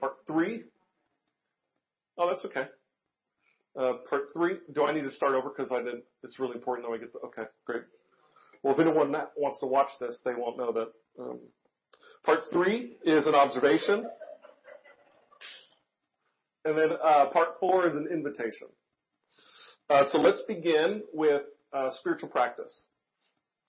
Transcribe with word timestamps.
part 0.00 0.14
three. 0.26 0.64
Oh, 2.18 2.28
that's 2.28 2.44
okay. 2.44 2.66
Uh, 3.78 3.94
part 4.08 4.28
three. 4.32 4.56
Do 4.72 4.84
I 4.84 4.92
need 4.92 5.02
to 5.02 5.10
start 5.10 5.34
over 5.34 5.50
because 5.50 5.70
I 5.70 5.82
did? 5.82 6.02
It's 6.22 6.38
really 6.38 6.54
important 6.54 6.88
that 6.88 6.94
I 6.94 6.98
get 6.98 7.12
the. 7.12 7.18
Okay, 7.20 7.42
great. 7.64 7.82
Well, 8.62 8.74
if 8.74 8.80
anyone 8.80 9.12
wants 9.36 9.60
to 9.60 9.66
watch 9.66 9.90
this, 10.00 10.20
they 10.24 10.32
won't 10.34 10.56
know 10.56 10.72
that. 10.72 10.88
Um, 11.22 11.40
part 12.24 12.40
three 12.52 12.96
is 13.04 13.26
an 13.26 13.34
observation, 13.34 14.06
and 16.64 16.78
then 16.78 16.90
uh, 17.02 17.26
part 17.26 17.60
four 17.60 17.86
is 17.86 17.94
an 17.94 18.08
invitation. 18.10 18.68
Uh, 19.88 20.04
so 20.10 20.18
let's 20.18 20.40
begin 20.48 21.02
with 21.12 21.42
uh, 21.72 21.90
spiritual 21.90 22.28
practice. 22.28 22.86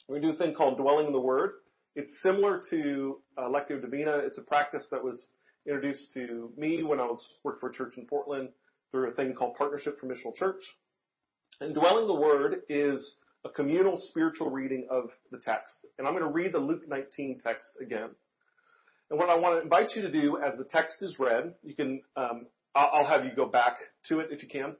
We 0.08 0.20
do 0.20 0.32
a 0.32 0.36
thing 0.36 0.56
called 0.56 0.78
dwelling 0.78 1.08
in 1.08 1.14
the 1.14 1.20
Word. 1.20 1.52
It's 1.96 2.12
similar 2.24 2.62
to 2.70 3.20
uh, 3.38 3.50
Lectio 3.50 3.82
Divina. 3.82 4.18
It's 4.20 4.38
a 4.38 4.42
practice 4.42 4.88
that 4.92 5.04
was 5.04 5.28
introduced 5.68 6.14
to 6.14 6.52
me 6.58 6.84
when 6.84 7.00
I 7.00 7.06
was 7.06 7.28
worked 7.44 7.60
for 7.60 7.70
a 7.70 7.74
church 7.74 7.98
in 7.98 8.06
Portland 8.06 8.50
through 8.92 9.10
a 9.10 9.14
thing 9.14 9.34
called 9.34 9.56
Partnership 9.56 10.00
for 10.00 10.08
Missional 10.08 10.36
Church. 10.36 10.62
And 11.60 11.74
dwelling 11.74 12.08
the 12.08 12.14
Word 12.14 12.62
is 12.70 13.16
a 13.44 13.50
communal 13.50 13.98
spiritual 13.98 14.50
reading 14.50 14.88
of 14.90 15.10
the 15.32 15.40
text. 15.40 15.86
And 15.98 16.08
I'm 16.08 16.14
going 16.14 16.26
to 16.26 16.32
read 16.32 16.54
the 16.54 16.60
Luke 16.60 16.84
19 16.88 17.40
text 17.44 17.70
again. 17.82 18.10
And 19.10 19.20
what 19.20 19.30
I 19.30 19.36
want 19.36 19.58
to 19.58 19.64
invite 19.64 19.96
you 19.96 20.02
to 20.04 20.12
do 20.12 20.38
as 20.38 20.58
the 20.58 20.66
text 20.66 21.02
is 21.02 21.18
read, 21.20 21.54
you 21.64 21.76
can, 21.76 22.02
um, 22.16 22.48
I'll 22.76 23.08
have 23.08 23.26
you 23.26 23.32
go 23.36 23.46
back 23.46 23.78
to 24.10 24.20
it 24.20 24.30
if 24.32 24.44
you 24.44 24.50
can, 24.50 24.76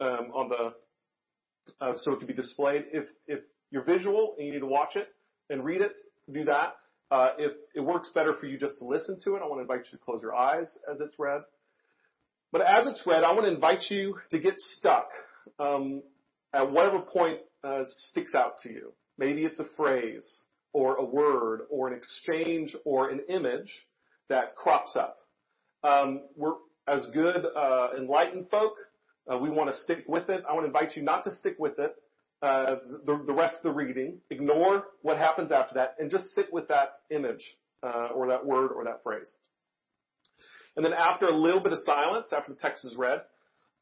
um, 0.00 0.32
on 0.34 0.48
the, 0.48 1.84
uh, 1.84 1.92
so 1.96 2.12
it 2.12 2.18
can 2.18 2.26
be 2.26 2.34
displayed. 2.34 2.86
If, 2.92 3.04
if 3.26 3.40
you're 3.70 3.84
visual 3.84 4.34
and 4.38 4.46
you 4.46 4.52
need 4.54 4.60
to 4.60 4.66
watch 4.66 4.96
it 4.96 5.08
and 5.50 5.64
read 5.64 5.82
it, 5.82 5.92
do 6.32 6.44
that. 6.46 6.76
Uh, 7.10 7.28
if 7.38 7.52
it 7.74 7.80
works 7.80 8.10
better 8.14 8.34
for 8.34 8.46
you 8.46 8.58
just 8.58 8.78
to 8.78 8.84
listen 8.84 9.18
to 9.24 9.36
it, 9.36 9.42
I 9.42 9.46
want 9.46 9.58
to 9.58 9.62
invite 9.62 9.86
you 9.90 9.98
to 9.98 10.04
close 10.04 10.22
your 10.22 10.34
eyes 10.34 10.76
as 10.92 11.00
it's 11.00 11.14
read. 11.18 11.42
But 12.52 12.62
as 12.62 12.86
it's 12.86 13.06
read, 13.06 13.22
I 13.22 13.32
want 13.32 13.44
to 13.44 13.52
invite 13.52 13.90
you 13.90 14.18
to 14.30 14.40
get 14.40 14.54
stuck 14.58 15.08
um, 15.58 16.02
at 16.52 16.70
whatever 16.70 17.00
point 17.00 17.38
uh, 17.62 17.82
sticks 18.10 18.34
out 18.34 18.58
to 18.62 18.72
you. 18.72 18.92
Maybe 19.18 19.44
it's 19.44 19.60
a 19.60 19.66
phrase 19.76 20.42
or 20.72 20.96
a 20.96 21.04
word 21.04 21.62
or 21.70 21.88
an 21.88 21.94
exchange 21.94 22.74
or 22.84 23.10
an 23.10 23.20
image 23.28 23.72
that 24.28 24.56
crops 24.56 24.96
up. 24.96 25.16
Um, 25.84 26.22
we're 26.36 26.54
as 26.88 27.06
good 27.12 27.44
uh, 27.56 27.88
enlightened 27.96 28.48
folk. 28.50 28.74
Uh, 29.30 29.38
we 29.38 29.50
want 29.50 29.70
to 29.70 29.76
stick 29.78 30.04
with 30.06 30.28
it. 30.28 30.44
I 30.48 30.52
want 30.52 30.64
to 30.64 30.66
invite 30.66 30.96
you 30.96 31.02
not 31.02 31.24
to 31.24 31.30
stick 31.30 31.56
with 31.58 31.78
it, 31.78 31.94
uh, 32.42 32.76
the, 33.06 33.22
the 33.26 33.32
rest 33.32 33.56
of 33.56 33.62
the 33.62 33.72
reading, 33.72 34.18
ignore 34.30 34.84
what 35.02 35.16
happens 35.18 35.50
after 35.50 35.74
that, 35.74 35.94
and 35.98 36.10
just 36.10 36.26
sit 36.34 36.52
with 36.52 36.68
that 36.68 37.00
image 37.10 37.42
uh, 37.82 38.08
or 38.14 38.28
that 38.28 38.44
word 38.44 38.72
or 38.72 38.84
that 38.84 39.02
phrase. 39.02 39.32
And 40.76 40.84
then 40.84 40.92
after 40.92 41.26
a 41.26 41.34
little 41.34 41.60
bit 41.60 41.72
of 41.72 41.78
silence, 41.84 42.32
after 42.36 42.52
the 42.52 42.58
text 42.58 42.84
is 42.84 42.94
read, 42.96 43.22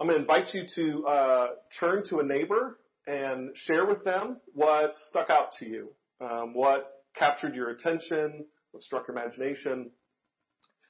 I'm 0.01 0.07
going 0.07 0.17
to 0.17 0.23
invite 0.23 0.55
you 0.55 0.65
to 0.77 1.07
uh, 1.07 1.47
turn 1.81 2.05
to 2.11 2.19
a 2.19 2.23
neighbor 2.25 2.79
and 3.07 3.51
share 3.55 3.87
with 3.87 4.05
them 4.05 4.39
what 4.53 4.93
stuck 5.09 5.31
out 5.31 5.53
to 5.59 5.69
you, 5.69 5.91
um, 6.21 6.55
what 6.55 7.03
captured 7.17 7.55
your 7.55 7.71
attention, 7.71 8.45
what 8.71 8.83
struck 8.83 9.07
your 9.09 9.17
imagination, 9.17 9.91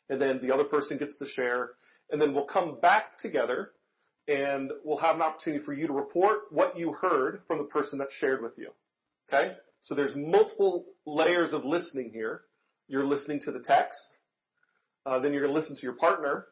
and 0.09 0.21
then 0.21 0.41
the 0.43 0.53
other 0.53 0.65
person 0.65 0.99
gets 0.99 1.19
to 1.19 1.27
share, 1.27 1.71
and 2.11 2.21
then 2.21 2.35
we'll 2.35 2.45
come 2.45 2.79
back 2.81 3.19
together 3.19 3.71
and 4.29 4.71
we'll 4.85 4.99
have 4.99 5.17
an 5.17 5.23
opportunity 5.23 5.65
for 5.65 5.73
you 5.73 5.87
to 5.87 5.93
report 5.93 6.41
what 6.51 6.79
you 6.79 6.93
heard 6.93 7.43
from 7.47 7.59
the 7.59 7.65
person 7.65 7.99
that 7.99 8.09
shared 8.19 8.43
with 8.43 8.53
you. 8.57 8.71
Okay? 9.29 9.55
So 9.81 9.95
there's 9.95 10.15
multiple 10.17 10.87
layers 11.07 11.53
of 11.53 11.65
listening 11.65 12.11
here. 12.13 12.43
You're 12.89 13.07
listening 13.07 13.41
to 13.45 13.53
the 13.53 13.61
text, 13.61 14.17
uh, 15.07 15.19
then 15.19 15.33
you're 15.33 15.43
going 15.43 15.55
to 15.55 15.59
listen 15.59 15.77
to 15.77 15.83
your 15.83 15.95
partner, 15.95 16.47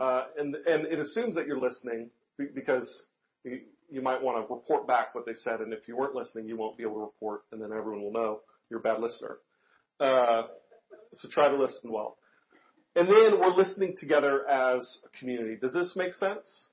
uh, 0.00 0.24
and 0.36 0.54
and 0.54 0.86
it 0.86 0.98
assumes 0.98 1.36
that 1.36 1.46
you're 1.46 1.60
listening 1.60 2.10
because 2.54 3.02
you, 3.44 3.60
you 3.88 4.02
might 4.02 4.20
want 4.20 4.36
to 4.36 4.52
report 4.52 4.86
back 4.88 5.14
what 5.14 5.26
they 5.26 5.34
said, 5.34 5.60
and 5.60 5.72
if 5.72 5.86
you 5.86 5.96
weren't 5.96 6.14
listening, 6.14 6.48
you 6.48 6.56
won't 6.56 6.76
be 6.76 6.82
able 6.82 6.94
to 6.94 7.00
report, 7.00 7.42
and 7.52 7.62
then 7.62 7.70
everyone 7.72 8.02
will 8.02 8.12
know 8.12 8.40
you're 8.68 8.80
a 8.80 8.82
bad 8.82 9.00
listener. 9.00 9.38
Uh, 10.00 10.42
so 11.12 11.28
try 11.28 11.48
to 11.48 11.56
listen 11.56 11.92
well. 11.92 12.16
And 12.96 13.08
then 13.08 13.40
we're 13.40 13.54
listening 13.54 13.96
together 13.98 14.48
as 14.48 14.98
a 15.04 15.18
community. 15.18 15.56
Does 15.60 15.72
this 15.72 15.94
make 15.96 16.14
sense? 16.14 16.66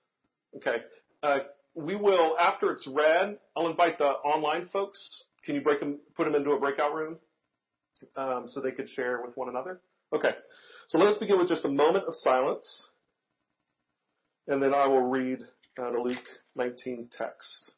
Okay. 0.58 0.78
Uh, 1.24 1.40
we 1.76 1.96
will, 1.96 2.38
after 2.38 2.72
it's 2.72 2.88
read, 2.88 3.38
I'll 3.56 3.70
invite 3.70 3.98
the 3.98 4.06
online 4.06 4.68
folks. 4.70 5.24
Can 5.46 5.56
you 5.56 5.62
break 5.62 5.80
them, 5.80 6.00
put 6.16 6.26
them 6.26 6.36
into 6.36 6.52
a 6.52 6.60
breakout 6.60 6.94
room 6.94 7.18
um, 8.16 8.46
so 8.48 8.60
they 8.60 8.72
could 8.72 8.90
share 8.90 9.22
with 9.26 9.36
one 9.36 9.50
another? 9.50 9.82
Okay. 10.14 10.32
So 10.90 10.98
let's 10.98 11.18
begin 11.18 11.38
with 11.38 11.48
just 11.48 11.64
a 11.64 11.70
moment 11.70 12.06
of 12.06 12.16
silence, 12.16 12.88
and 14.48 14.62
then 14.62 14.74
I 14.74 14.88
will 14.88 15.04
read 15.04 15.40
uh, 15.82 15.92
the 15.92 16.00
Luke 16.00 16.18
19 16.56 17.10
text. 17.18 17.74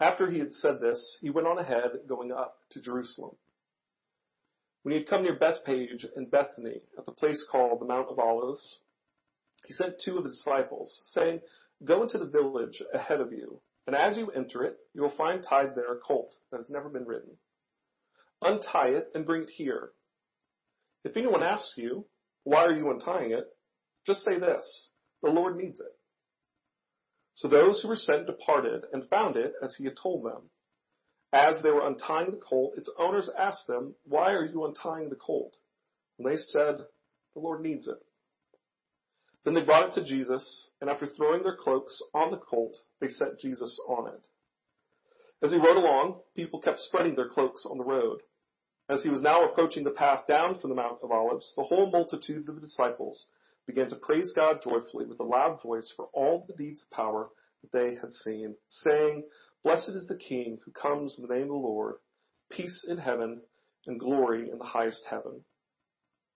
After 0.00 0.30
he 0.30 0.38
had 0.38 0.52
said 0.52 0.80
this, 0.80 1.18
he 1.20 1.28
went 1.28 1.46
on 1.46 1.58
ahead, 1.58 1.90
going 2.08 2.32
up 2.32 2.56
to 2.70 2.80
Jerusalem. 2.80 3.36
When 4.82 4.94
he 4.94 5.00
had 5.00 5.08
come 5.08 5.22
near 5.22 5.38
Bethphage 5.38 6.06
and 6.16 6.30
Bethany, 6.30 6.80
at 6.96 7.04
the 7.04 7.12
place 7.12 7.46
called 7.50 7.80
the 7.80 7.86
Mount 7.86 8.08
of 8.08 8.18
Olives, 8.18 8.78
he 9.66 9.74
sent 9.74 10.00
two 10.00 10.16
of 10.16 10.24
his 10.24 10.36
disciples, 10.36 11.02
saying, 11.06 11.40
Go 11.84 12.02
into 12.02 12.16
the 12.16 12.24
village 12.24 12.82
ahead 12.94 13.20
of 13.20 13.32
you, 13.32 13.60
and 13.86 13.94
as 13.94 14.16
you 14.16 14.30
enter 14.30 14.64
it, 14.64 14.78
you 14.94 15.02
will 15.02 15.14
find 15.16 15.42
tied 15.42 15.74
there 15.74 15.92
a 15.92 15.98
colt 15.98 16.34
that 16.50 16.58
has 16.58 16.70
never 16.70 16.88
been 16.88 17.04
ridden. 17.04 17.36
Untie 18.40 18.88
it 18.88 19.08
and 19.14 19.26
bring 19.26 19.42
it 19.42 19.50
here. 19.50 19.90
If 21.04 21.16
anyone 21.16 21.42
asks 21.42 21.74
you, 21.76 22.06
Why 22.44 22.64
are 22.64 22.76
you 22.76 22.90
untying 22.90 23.32
it? 23.32 23.48
just 24.06 24.24
say 24.24 24.38
this, 24.38 24.88
The 25.22 25.28
Lord 25.28 25.56
needs 25.56 25.78
it. 25.78 25.94
So 27.40 27.48
those 27.48 27.80
who 27.80 27.88
were 27.88 27.96
sent 27.96 28.26
departed 28.26 28.84
and 28.92 29.08
found 29.08 29.38
it 29.38 29.54
as 29.62 29.74
he 29.74 29.84
had 29.84 29.96
told 29.96 30.26
them. 30.26 30.50
As 31.32 31.62
they 31.62 31.70
were 31.70 31.86
untying 31.86 32.32
the 32.32 32.36
colt, 32.36 32.74
its 32.76 32.90
owners 32.98 33.30
asked 33.38 33.66
them, 33.66 33.94
Why 34.04 34.32
are 34.32 34.44
you 34.44 34.66
untying 34.66 35.08
the 35.08 35.16
colt? 35.16 35.56
And 36.18 36.28
they 36.28 36.36
said, 36.36 36.80
The 37.32 37.40
Lord 37.40 37.62
needs 37.62 37.88
it. 37.88 37.96
Then 39.42 39.54
they 39.54 39.64
brought 39.64 39.88
it 39.88 39.94
to 39.94 40.04
Jesus, 40.04 40.68
and 40.82 40.90
after 40.90 41.06
throwing 41.06 41.42
their 41.42 41.56
cloaks 41.56 42.02
on 42.12 42.30
the 42.30 42.36
colt, 42.36 42.76
they 43.00 43.08
set 43.08 43.40
Jesus 43.40 43.74
on 43.88 44.08
it. 44.08 44.26
As 45.42 45.50
he 45.50 45.56
rode 45.56 45.78
along, 45.78 46.20
people 46.36 46.60
kept 46.60 46.80
spreading 46.80 47.14
their 47.14 47.30
cloaks 47.30 47.64
on 47.64 47.78
the 47.78 47.84
road. 47.84 48.20
As 48.90 49.02
he 49.02 49.08
was 49.08 49.22
now 49.22 49.46
approaching 49.48 49.84
the 49.84 49.92
path 49.92 50.26
down 50.28 50.60
from 50.60 50.68
the 50.68 50.76
Mount 50.76 50.98
of 51.02 51.10
Olives, 51.10 51.54
the 51.56 51.62
whole 51.62 51.90
multitude 51.90 52.50
of 52.50 52.56
the 52.56 52.60
disciples 52.60 53.28
began 53.70 53.90
to 53.90 53.96
praise 53.96 54.32
God 54.34 54.60
joyfully 54.62 55.06
with 55.06 55.20
a 55.20 55.24
loud 55.24 55.62
voice 55.62 55.92
for 55.96 56.06
all 56.12 56.44
the 56.46 56.54
deeds 56.54 56.82
of 56.82 56.90
power 56.90 57.28
that 57.62 57.72
they 57.72 57.94
had 57.94 58.12
seen, 58.12 58.54
saying, 58.68 59.24
Blessed 59.62 59.90
is 59.90 60.06
the 60.06 60.16
King 60.16 60.58
who 60.64 60.72
comes 60.72 61.18
in 61.18 61.26
the 61.26 61.34
name 61.34 61.44
of 61.44 61.48
the 61.48 61.54
Lord, 61.54 61.96
peace 62.50 62.84
in 62.88 62.98
heaven 62.98 63.42
and 63.86 64.00
glory 64.00 64.50
in 64.50 64.58
the 64.58 64.64
highest 64.64 65.04
heaven. 65.08 65.44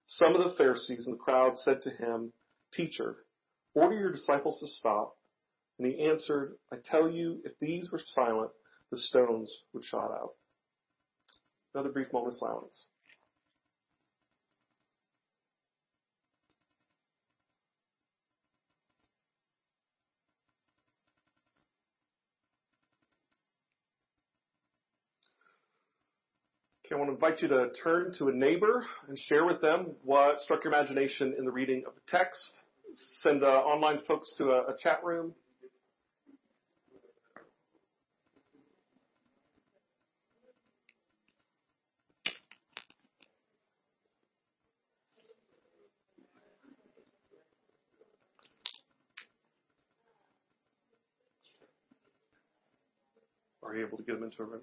Some 0.06 0.36
of 0.36 0.44
the 0.44 0.56
Pharisees 0.56 1.06
in 1.06 1.12
the 1.12 1.18
crowd 1.18 1.56
said 1.58 1.82
to 1.82 1.90
him, 1.90 2.32
Teacher, 2.72 3.16
order 3.74 3.96
your 3.96 4.12
disciples 4.12 4.60
to 4.60 4.68
stop. 4.68 5.16
And 5.78 5.88
he 5.88 6.04
answered, 6.04 6.54
I 6.72 6.76
tell 6.84 7.08
you, 7.08 7.40
if 7.44 7.52
these 7.60 7.90
were 7.90 8.00
silent, 8.04 8.50
the 8.90 8.98
stones 8.98 9.50
would 9.72 9.84
shout 9.84 10.12
out. 10.12 10.34
Another 11.74 11.90
brief 11.90 12.12
moment 12.12 12.34
of 12.34 12.38
silence. 12.38 12.86
Okay, 26.86 26.96
I 26.96 26.98
want 26.98 27.08
to 27.08 27.14
invite 27.14 27.40
you 27.40 27.48
to 27.48 27.70
turn 27.82 28.12
to 28.18 28.28
a 28.28 28.32
neighbor 28.32 28.84
and 29.08 29.18
share 29.18 29.46
with 29.46 29.62
them 29.62 29.92
what 30.02 30.38
struck 30.40 30.64
your 30.64 30.72
imagination 30.74 31.34
in 31.38 31.46
the 31.46 31.50
reading 31.50 31.82
of 31.86 31.94
the 31.94 32.00
text. 32.06 32.42
Send 33.22 33.42
uh, 33.42 33.46
online 33.46 34.00
folks 34.06 34.34
to 34.36 34.50
a, 34.50 34.72
a 34.72 34.76
chat 34.78 35.02
room. 35.02 35.32
Are 53.62 53.74
you 53.74 53.86
able 53.86 53.96
to 53.96 54.04
get 54.04 54.16
them 54.16 54.24
into 54.24 54.42
a 54.42 54.44
room? 54.44 54.60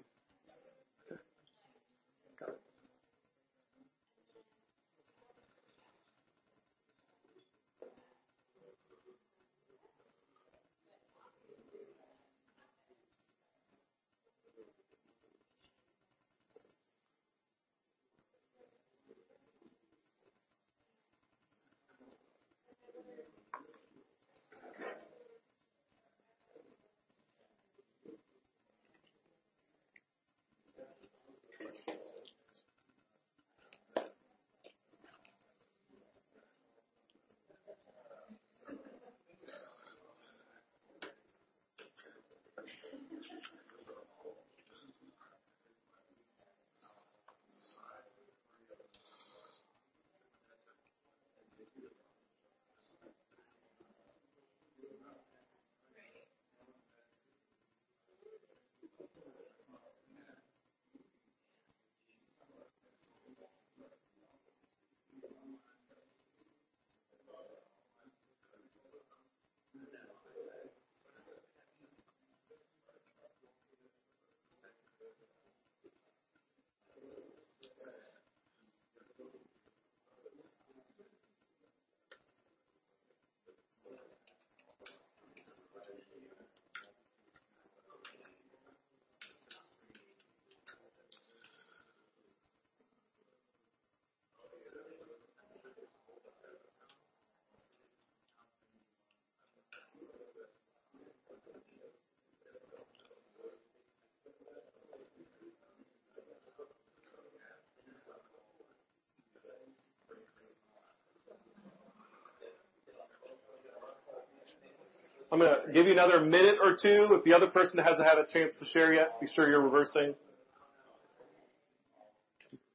Going 115.42 115.66
to 115.66 115.72
give 115.72 115.86
you 115.86 115.92
another 115.92 116.20
minute 116.20 116.56
or 116.62 116.76
two. 116.80 117.08
If 117.12 117.24
the 117.24 117.34
other 117.34 117.46
person 117.46 117.78
hasn't 117.78 118.06
had 118.06 118.18
a 118.18 118.26
chance 118.26 118.54
to 118.58 118.64
share 118.66 118.92
yet, 118.92 119.20
be 119.20 119.26
sure 119.26 119.48
you're 119.48 119.60
reversing. 119.60 120.14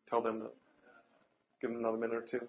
Tell 0.10 0.22
them 0.22 0.40
to 0.40 0.48
give 1.62 1.72
them 1.72 1.80
another 1.80 1.98
minute 1.98 2.16
or 2.16 2.22
two. 2.22 2.48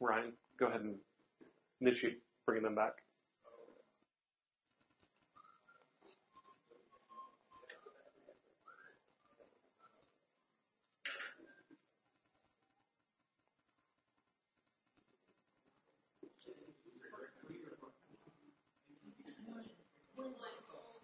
Ryan, 0.00 0.32
go 0.58 0.66
ahead 0.66 0.80
and 0.80 0.96
initiate 1.80 2.20
bringing 2.46 2.64
them 2.64 2.74
back. 2.74 2.92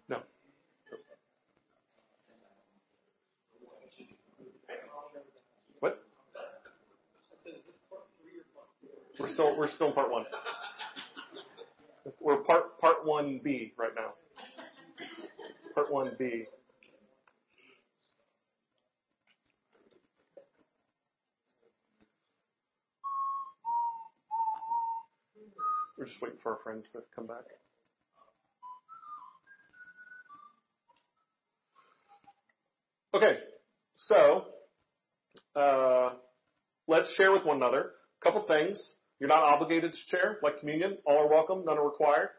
No. 0.09 0.19
What? 5.79 6.03
We're 9.27 9.33
still 9.33 9.57
we're 9.57 9.67
still 9.67 9.87
in 9.87 9.93
part 9.93 10.09
one. 10.09 10.23
We're 12.21 12.37
part 12.43 12.79
part 12.79 13.05
one 13.05 13.41
B 13.43 13.73
right 13.77 13.91
now. 13.93 14.13
Part 15.75 15.91
one 15.91 16.11
B. 16.17 16.45
We're 25.97 26.05
just 26.05 26.21
waiting 26.21 26.37
for 26.41 26.53
our 26.53 26.59
friends 26.63 26.87
to 26.93 26.99
come 27.13 27.27
back. 27.27 27.43
Okay, 33.13 33.39
so 33.95 34.45
uh, 35.53 36.11
let's 36.87 37.13
share 37.15 37.33
with 37.33 37.43
one 37.43 37.57
another 37.57 37.91
a 38.21 38.23
couple 38.23 38.45
things. 38.47 38.93
You're 39.19 39.29
not 39.29 39.43
obligated 39.43 39.93
to 39.93 39.97
share, 40.09 40.37
like 40.43 40.59
communion. 40.59 40.97
All 41.05 41.17
are 41.19 41.29
welcome, 41.29 41.65
none 41.65 41.77
are 41.77 41.85
required. 41.85 42.29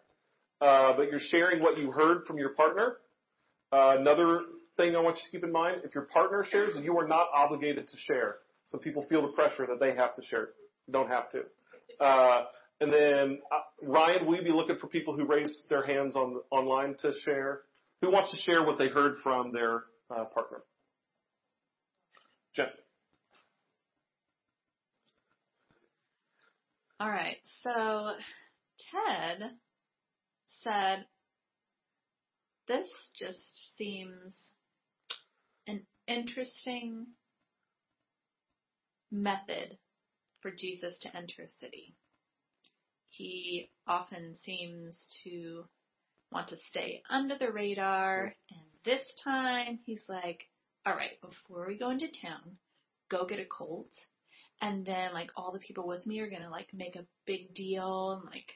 Uh, 0.60 0.94
but 0.96 1.10
you're 1.10 1.20
sharing 1.20 1.62
what 1.62 1.78
you 1.78 1.90
heard 1.90 2.24
from 2.26 2.38
your 2.38 2.50
partner. 2.50 2.98
Uh, 3.72 3.96
another 3.98 4.42
thing 4.76 4.96
I 4.96 5.00
want 5.00 5.16
you 5.16 5.22
to 5.24 5.30
keep 5.30 5.44
in 5.44 5.52
mind: 5.52 5.82
if 5.84 5.94
your 5.94 6.04
partner 6.04 6.44
shares, 6.48 6.74
you 6.82 6.96
are 6.98 7.06
not 7.06 7.28
obligated 7.34 7.88
to 7.88 7.96
share. 7.96 8.36
Some 8.66 8.80
people 8.80 9.06
feel 9.08 9.22
the 9.22 9.28
pressure 9.28 9.66
that 9.66 9.80
they 9.80 9.94
have 9.94 10.14
to 10.14 10.22
share. 10.22 10.50
Don't 10.90 11.08
have 11.08 11.30
to. 11.30 11.42
Uh, 12.04 12.44
and 12.80 12.92
then 12.92 13.40
uh, 13.50 13.60
Ryan, 13.82 14.26
will 14.26 14.36
you 14.36 14.42
be 14.42 14.52
looking 14.52 14.76
for 14.78 14.86
people 14.86 15.16
who 15.16 15.24
raise 15.24 15.64
their 15.68 15.84
hands 15.84 16.14
on 16.16 16.40
online 16.50 16.94
to 17.00 17.12
share? 17.24 17.62
Who 18.02 18.12
wants 18.12 18.30
to 18.30 18.36
share 18.36 18.64
what 18.64 18.78
they 18.78 18.88
heard 18.88 19.14
from 19.22 19.52
their 19.52 19.84
uh, 20.10 20.24
partner? 20.26 20.62
Jen. 22.54 22.66
All 27.00 27.08
right. 27.08 27.38
So 27.62 28.14
Ted 28.90 29.50
said, 30.62 31.06
this 32.66 32.88
just 33.16 33.38
seems 33.76 34.36
an 35.66 35.82
interesting 36.06 37.06
method 39.12 39.78
for 40.40 40.50
Jesus 40.50 40.98
to 41.02 41.16
enter 41.16 41.42
a 41.42 41.48
city. 41.60 41.94
He 43.10 43.70
often 43.86 44.34
seems 44.44 44.96
to 45.24 45.64
want 46.30 46.48
to 46.48 46.56
stay 46.70 47.02
under 47.08 47.38
the 47.38 47.52
radar, 47.52 48.34
and 48.50 48.60
this 48.84 49.02
time 49.24 49.78
he's 49.86 50.02
like, 50.08 50.42
all 50.84 50.94
right, 50.94 51.20
before 51.22 51.66
we 51.66 51.78
go 51.78 51.90
into 51.90 52.06
town, 52.06 52.58
go 53.10 53.24
get 53.24 53.40
a 53.40 53.44
colt 53.46 53.90
and 54.60 54.84
then 54.84 55.12
like 55.12 55.30
all 55.36 55.52
the 55.52 55.58
people 55.58 55.86
with 55.86 56.06
me 56.06 56.20
are 56.20 56.30
gonna 56.30 56.50
like 56.50 56.68
make 56.72 56.96
a 56.96 57.04
big 57.26 57.54
deal 57.54 58.12
and 58.12 58.24
like 58.30 58.52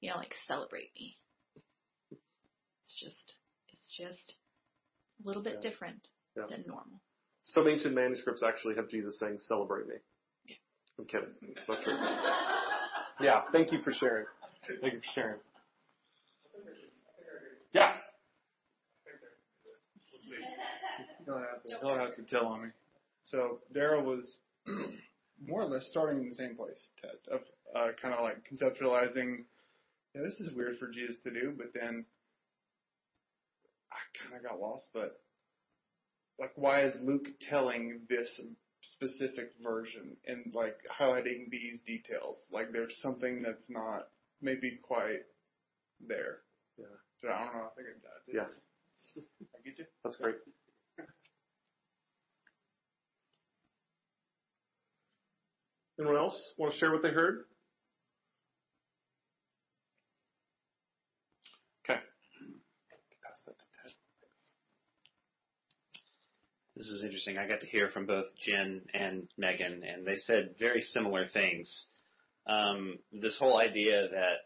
you 0.00 0.10
know 0.10 0.16
like 0.16 0.34
celebrate 0.46 0.90
me 0.96 1.16
it's 2.82 2.98
just 3.00 3.36
it's 3.72 3.96
just 3.96 4.36
a 5.22 5.26
little 5.26 5.42
bit 5.42 5.54
Yeah. 5.62 5.70
different 5.70 6.08
Yeah. 6.36 6.46
than 6.50 6.64
normal 6.66 7.00
Some 7.42 7.66
ancient 7.68 7.94
manuscripts 7.94 8.42
actually 8.42 8.74
have 8.76 8.88
Jesus 8.88 9.18
saying, 9.18 9.38
"Celebrate 9.38 9.86
me." 9.88 9.94
Yeah. 10.46 10.56
I'm 10.98 11.06
kidding. 11.06 11.34
It's 11.42 11.66
not 11.66 11.80
true. 11.82 11.96
yeah. 13.20 13.42
Thank 13.52 13.72
you 13.72 13.80
for 13.82 13.90
sharing. 13.92 14.26
Thank 14.82 14.92
you 14.94 15.00
for 15.00 15.12
sharing. 15.14 15.40
Yeah. 17.72 17.94
He'll 21.24 21.38
have 21.38 21.62
to, 21.66 21.78
he'll 21.80 21.98
have 21.98 22.14
to 22.16 22.22
tell 22.22 22.46
on 22.46 22.62
me. 22.64 22.68
So 23.24 23.60
Daryl 23.74 24.04
was 24.04 24.36
more 25.46 25.62
or 25.62 25.66
less 25.66 25.86
starting 25.90 26.20
in 26.22 26.28
the 26.28 26.34
same 26.34 26.56
place, 26.56 26.90
Ted, 27.00 27.16
of 27.30 27.40
uh, 27.74 27.92
kind 28.00 28.14
of 28.14 28.22
like 28.22 28.38
conceptualizing, 28.50 29.44
yeah, 30.14 30.22
this 30.22 30.40
is 30.40 30.54
weird 30.54 30.78
for 30.78 30.88
Jesus 30.88 31.16
to 31.24 31.30
do, 31.30 31.52
but 31.56 31.68
then 31.74 32.04
I 33.92 33.98
kind 34.22 34.36
of 34.36 34.48
got 34.48 34.60
lost. 34.60 34.88
But 34.92 35.20
like, 36.38 36.52
why 36.56 36.84
is 36.84 36.94
Luke 37.02 37.28
telling 37.48 38.00
this 38.08 38.40
specific 38.82 39.52
version 39.62 40.16
and 40.26 40.52
like 40.54 40.76
highlighting 41.00 41.50
these 41.50 41.80
details? 41.86 42.38
Like, 42.50 42.72
there's 42.72 42.98
something 43.02 43.42
that's 43.42 43.68
not 43.68 44.08
maybe 44.40 44.78
quite 44.82 45.22
there. 46.06 46.38
Yeah. 46.78 46.86
So 47.22 47.28
I 47.28 47.44
don't 47.44 47.54
know. 47.54 47.68
I 47.70 47.74
think 47.76 47.88
I 47.88 47.98
got 48.00 48.22
it. 48.26 48.34
Yeah. 48.34 49.22
I 49.54 49.58
get 49.64 49.78
you. 49.78 49.84
That's 50.04 50.16
great. 50.16 50.36
Anyone 55.98 56.16
else 56.16 56.52
want 56.56 56.72
to 56.72 56.78
share 56.78 56.92
what 56.92 57.02
they 57.02 57.10
heard? 57.10 57.44
Okay. 61.84 61.98
Pass 63.24 63.38
that 63.46 63.58
to 63.58 63.64
Ted. 63.82 63.92
This 66.76 66.86
is 66.86 67.02
interesting. 67.04 67.36
I 67.36 67.48
got 67.48 67.60
to 67.62 67.66
hear 67.66 67.88
from 67.88 68.06
both 68.06 68.26
Jen 68.40 68.82
and 68.94 69.26
Megan, 69.36 69.82
and 69.82 70.06
they 70.06 70.16
said 70.16 70.54
very 70.60 70.82
similar 70.82 71.26
things. 71.26 71.86
Um, 72.46 72.98
this 73.12 73.36
whole 73.36 73.60
idea 73.60 74.08
that 74.08 74.38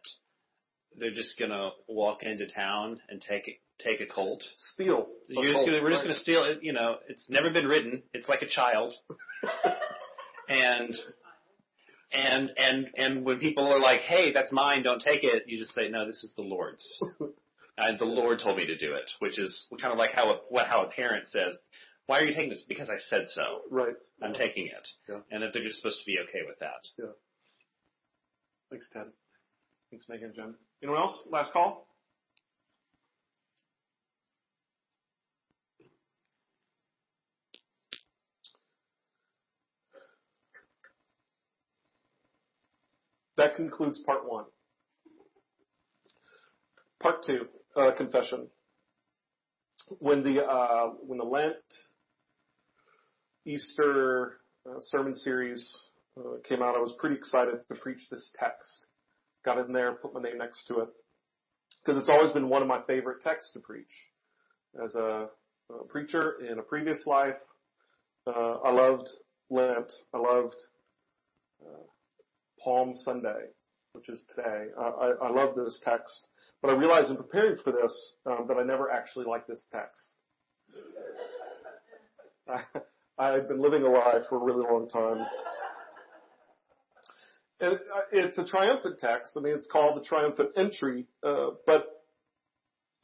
they're 0.96 1.14
just 1.14 1.38
gonna 1.38 1.70
walk 1.86 2.22
into 2.22 2.46
town 2.46 2.98
and 3.10 3.20
take 3.20 3.60
take 3.78 4.00
a 4.00 4.06
colt. 4.06 4.42
Steal. 4.74 5.06
You're 5.28 5.52
just 5.52 5.66
gonna, 5.66 5.82
we're 5.82 5.90
just 5.90 6.02
gonna 6.02 6.14
steal 6.14 6.44
it. 6.44 6.60
You 6.62 6.72
know, 6.72 6.96
it's 7.08 7.28
never 7.28 7.50
been 7.50 7.66
ridden. 7.66 8.02
It's 8.14 8.28
like 8.28 8.42
a 8.42 8.48
child, 8.48 8.94
and 10.48 10.94
and 12.12 12.50
and 12.56 12.88
and 12.96 13.24
when 13.24 13.38
people 13.38 13.66
are 13.66 13.80
like, 13.80 14.00
"Hey, 14.00 14.32
that's 14.32 14.52
mine. 14.52 14.82
Don't 14.82 15.00
take 15.00 15.24
it," 15.24 15.44
you 15.46 15.58
just 15.58 15.74
say, 15.74 15.88
"No, 15.88 16.06
this 16.06 16.22
is 16.24 16.34
the 16.36 16.42
Lord's." 16.42 16.84
And 17.78 17.98
the 17.98 18.04
Lord 18.04 18.38
told 18.38 18.58
me 18.58 18.66
to 18.66 18.76
do 18.76 18.92
it, 18.92 19.10
which 19.18 19.38
is 19.38 19.66
kind 19.80 19.92
of 19.92 19.98
like 19.98 20.10
how 20.10 20.30
a, 20.30 20.36
what 20.50 20.66
how 20.66 20.84
a 20.84 20.90
parent 20.90 21.26
says, 21.26 21.56
"Why 22.04 22.20
are 22.20 22.24
you 22.24 22.34
taking 22.34 22.50
this?" 22.50 22.66
Because 22.68 22.90
I 22.90 22.98
said 23.08 23.28
so. 23.28 23.62
Right. 23.70 23.94
I'm 24.22 24.34
taking 24.34 24.66
it. 24.66 24.86
Yeah. 25.08 25.20
And 25.30 25.42
that 25.42 25.54
they're 25.54 25.62
just 25.62 25.80
supposed 25.80 25.98
to 26.00 26.04
be 26.04 26.18
okay 26.20 26.46
with 26.46 26.58
that. 26.60 26.86
Yeah. 26.98 27.12
Thanks, 28.70 28.86
Ted. 28.92 29.06
Thanks, 29.90 30.06
Megan 30.08 30.26
and 30.26 30.34
Jen. 30.34 30.54
Anyone 30.82 31.00
else? 31.00 31.22
Last 31.30 31.52
call? 31.52 31.86
That 43.42 43.56
concludes 43.56 43.98
part 43.98 44.20
one. 44.24 44.44
Part 47.02 47.24
two, 47.26 47.48
uh, 47.74 47.90
confession. 47.96 48.46
When 49.98 50.22
the 50.22 50.44
uh, 50.44 50.90
when 51.00 51.18
the 51.18 51.24
Lent 51.24 51.56
Easter 53.44 54.38
uh, 54.64 54.78
sermon 54.78 55.12
series 55.16 55.76
uh, 56.16 56.36
came 56.48 56.62
out, 56.62 56.76
I 56.76 56.78
was 56.78 56.94
pretty 57.00 57.16
excited 57.16 57.56
to 57.68 57.74
preach 57.80 58.02
this 58.12 58.30
text. 58.38 58.86
Got 59.44 59.58
in 59.58 59.72
there, 59.72 59.90
put 59.94 60.14
my 60.14 60.22
name 60.22 60.38
next 60.38 60.66
to 60.68 60.74
it, 60.82 60.88
because 61.84 62.00
it's 62.00 62.08
always 62.08 62.32
been 62.32 62.48
one 62.48 62.62
of 62.62 62.68
my 62.68 62.82
favorite 62.86 63.22
texts 63.22 63.50
to 63.54 63.58
preach. 63.58 63.90
As 64.84 64.94
a, 64.94 65.26
a 65.68 65.84
preacher 65.88 66.34
in 66.48 66.60
a 66.60 66.62
previous 66.62 67.04
life, 67.06 67.40
Uh, 68.24 68.54
I 68.68 68.70
loved 68.70 69.08
Lent. 69.50 69.90
I 70.14 70.18
loved 70.18 70.54
uh, 71.60 71.86
Palm 72.62 72.94
Sunday, 72.94 73.46
which 73.92 74.08
is 74.08 74.20
today. 74.34 74.66
I, 74.78 75.12
I, 75.22 75.30
love 75.30 75.54
this 75.56 75.80
text, 75.84 76.28
but 76.60 76.70
I 76.70 76.74
realized 76.74 77.10
in 77.10 77.16
preparing 77.16 77.58
for 77.62 77.72
this 77.72 78.14
um, 78.26 78.46
that 78.48 78.56
I 78.56 78.62
never 78.62 78.90
actually 78.90 79.26
liked 79.26 79.48
this 79.48 79.64
text. 79.72 80.02
I, 82.48 82.62
I've 83.18 83.48
been 83.48 83.60
living 83.60 83.82
a 83.82 83.90
lie 83.90 84.20
for 84.28 84.36
a 84.36 84.44
really 84.44 84.64
long 84.68 84.88
time. 84.88 85.26
And 87.60 87.74
uh, 87.74 88.00
it's 88.10 88.38
a 88.38 88.44
triumphant 88.44 88.98
text. 88.98 89.34
I 89.36 89.40
mean, 89.40 89.54
it's 89.54 89.68
called 89.70 90.00
the 90.00 90.04
triumphant 90.04 90.50
entry, 90.56 91.06
uh, 91.24 91.50
but 91.64 91.86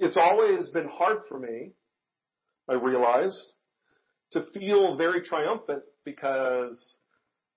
it's 0.00 0.16
always 0.16 0.68
been 0.70 0.88
hard 0.88 1.18
for 1.28 1.38
me, 1.38 1.72
I 2.68 2.74
realized, 2.74 3.52
to 4.32 4.46
feel 4.52 4.96
very 4.96 5.22
triumphant 5.22 5.82
because 6.04 6.96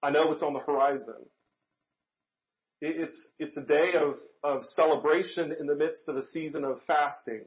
I 0.04 0.12
know 0.12 0.28
what's 0.28 0.44
on 0.44 0.54
the 0.54 0.60
horizon. 0.60 1.26
It's, 2.82 3.30
it's 3.38 3.58
a 3.58 3.62
day 3.62 3.94
of, 3.94 4.16
of 4.44 4.64
celebration 4.66 5.54
in 5.60 5.68
the 5.68 5.76
midst 5.76 6.08
of 6.08 6.18
a 6.18 6.24
season 6.24 6.64
of 6.64 6.80
fasting 6.88 7.44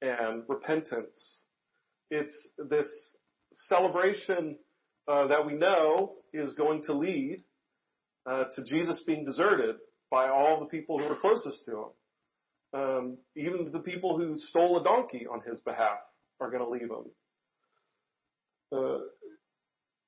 and 0.00 0.44
repentance. 0.48 1.42
It's 2.10 2.36
this 2.70 2.86
celebration 3.68 4.56
uh, 5.08 5.26
that 5.28 5.44
we 5.44 5.54
know 5.54 6.14
is 6.32 6.52
going 6.52 6.82
to 6.84 6.92
lead 6.92 7.42
uh, 8.30 8.44
to 8.54 8.62
Jesus 8.64 9.02
being 9.06 9.24
deserted 9.24 9.76
by 10.10 10.28
all 10.28 10.60
the 10.60 10.66
people 10.66 10.98
who 10.98 11.04
are 11.04 11.16
closest 11.16 11.64
to 11.66 11.72
him. 11.72 12.80
Um, 12.80 13.18
even 13.36 13.70
the 13.72 13.80
people 13.80 14.16
who 14.16 14.36
stole 14.36 14.80
a 14.80 14.84
donkey 14.84 15.26
on 15.30 15.42
his 15.48 15.60
behalf 15.60 15.98
are 16.40 16.50
going 16.50 16.62
to 16.62 16.68
leave 16.68 16.90
him. 16.90 17.10
Uh, 18.72 18.98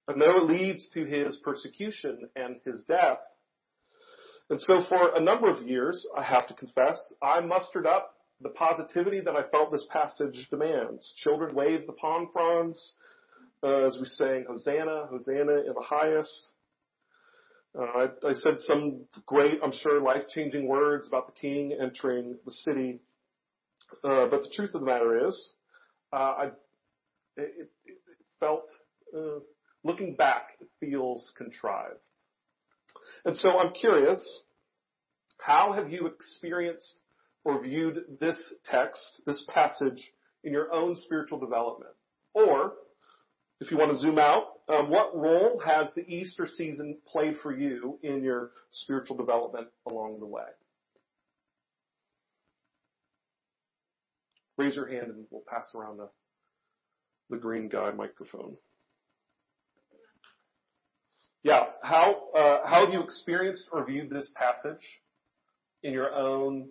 I 0.08 0.16
know 0.16 0.38
it 0.38 0.50
leads 0.50 0.88
to 0.90 1.04
his 1.04 1.38
persecution 1.44 2.28
and 2.36 2.56
his 2.64 2.84
death. 2.88 3.18
And 4.48 4.60
so 4.60 4.80
for 4.88 5.14
a 5.14 5.20
number 5.20 5.50
of 5.50 5.66
years, 5.66 6.06
I 6.16 6.22
have 6.22 6.46
to 6.48 6.54
confess, 6.54 6.96
I 7.20 7.40
mustered 7.40 7.86
up 7.86 8.14
the 8.40 8.50
positivity 8.50 9.20
that 9.20 9.34
I 9.34 9.48
felt 9.48 9.72
this 9.72 9.86
passage 9.90 10.46
demands. 10.50 11.14
Children 11.18 11.54
wave 11.54 11.86
the 11.86 11.92
palm 11.92 12.28
fronds 12.32 12.92
uh, 13.62 13.86
as 13.86 13.96
we 13.98 14.06
sang 14.06 14.44
Hosanna, 14.46 15.06
Hosanna 15.10 15.60
in 15.66 15.72
the 15.74 15.84
highest. 15.84 16.48
Uh, 17.76 17.82
I, 17.82 18.28
I 18.28 18.32
said 18.34 18.60
some 18.60 19.00
great, 19.26 19.58
I'm 19.64 19.72
sure, 19.72 20.00
life-changing 20.00 20.66
words 20.66 21.08
about 21.08 21.26
the 21.26 21.32
king 21.40 21.76
entering 21.80 22.36
the 22.44 22.52
city. 22.52 23.00
Uh, 24.04 24.26
but 24.26 24.42
the 24.42 24.50
truth 24.54 24.74
of 24.74 24.80
the 24.80 24.86
matter 24.86 25.26
is, 25.26 25.52
uh, 26.12 26.16
I, 26.16 26.44
it, 27.36 27.70
it 27.84 27.98
felt, 28.38 28.70
uh, 29.16 29.40
looking 29.82 30.14
back, 30.14 30.50
it 30.60 30.68
feels 30.78 31.32
contrived. 31.36 31.98
And 33.26 33.36
so 33.36 33.58
I'm 33.58 33.72
curious, 33.72 34.40
how 35.38 35.72
have 35.72 35.90
you 35.90 36.06
experienced 36.06 37.00
or 37.44 37.60
viewed 37.60 38.04
this 38.20 38.40
text, 38.64 39.20
this 39.26 39.44
passage, 39.52 40.12
in 40.44 40.52
your 40.52 40.72
own 40.72 40.94
spiritual 40.94 41.40
development? 41.40 41.90
Or, 42.34 42.74
if 43.60 43.72
you 43.72 43.78
want 43.78 43.90
to 43.90 43.96
zoom 43.96 44.20
out, 44.20 44.44
um, 44.68 44.90
what 44.90 45.16
role 45.16 45.60
has 45.64 45.88
the 45.96 46.06
Easter 46.06 46.46
season 46.46 46.98
played 47.04 47.34
for 47.42 47.52
you 47.52 47.98
in 48.04 48.22
your 48.22 48.52
spiritual 48.70 49.16
development 49.16 49.66
along 49.90 50.20
the 50.20 50.26
way? 50.26 50.44
Raise 54.56 54.76
your 54.76 54.86
hand 54.86 55.08
and 55.08 55.26
we'll 55.30 55.42
pass 55.48 55.66
around 55.74 55.96
the, 55.96 56.08
the 57.30 57.38
green 57.38 57.68
guy 57.68 57.90
microphone. 57.90 58.56
Yeah, 61.46 61.66
how 61.80 62.24
uh, 62.36 62.66
how 62.66 62.84
have 62.84 62.92
you 62.92 63.00
experienced 63.04 63.68
or 63.70 63.86
viewed 63.86 64.10
this 64.10 64.28
passage 64.34 64.82
in 65.84 65.92
your 65.92 66.12
own 66.12 66.66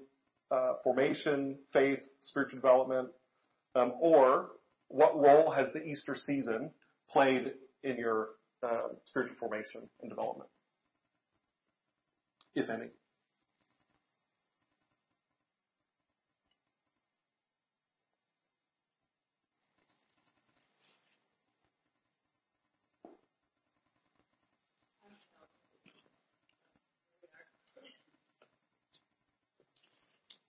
uh, 0.51 0.74
formation, 0.84 1.58
faith, 1.72 2.01
spiritual 2.20 2.60
development, 2.60 3.08
um, 3.75 3.94
or 4.01 4.50
what 4.89 5.17
role 5.17 5.50
has 5.50 5.70
the 5.72 5.82
Easter 5.82 6.13
season 6.13 6.72
played 7.10 7.53
in 7.84 7.96
your 7.96 8.32
uh, 8.63 8.89
spiritual 9.05 9.38
formation 9.39 9.84
and 10.01 10.10
development, 10.10 10.50
if 12.53 12.70
any? 12.70 12.88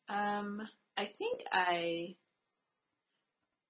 Um, 0.09 0.63
I 0.97 1.11
think 1.19 1.41
I 1.53 2.17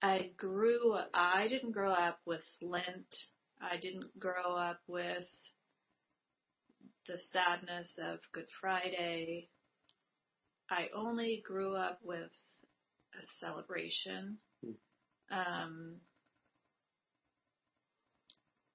I 0.03 0.31
grew 0.37 0.97
I 1.15 1.49
didn't 1.49 1.73
grow 1.73 1.91
up 1.93 2.21
with 2.27 2.45
Lent. 2.61 3.15
I 3.61 3.79
didn't 3.79 4.19
grow 4.19 4.55
up 4.55 4.81
with 4.87 5.29
the 7.07 7.19
sadness 7.33 7.99
of 7.99 8.19
Good 8.33 8.49
Friday. 8.61 9.49
I 10.71 10.89
only 10.95 11.43
grew 11.47 11.75
up 11.75 12.01
with 12.03 12.33
a 13.15 13.27
celebration. 13.41 14.39
Um, 15.31 15.97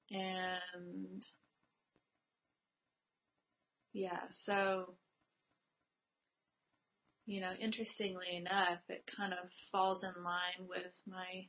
and 0.10 1.24
yeah, 3.94 4.22
so 4.46 4.96
you 7.25 7.42
know, 7.42 7.54
interestingly 7.60 8.36
enough, 8.36 8.80
it 8.90 9.10
kind 9.16 9.34
of 9.34 9.50
falls 9.72 10.04
in 10.04 10.24
line 10.24 10.68
with 10.68 10.94
my 11.08 11.48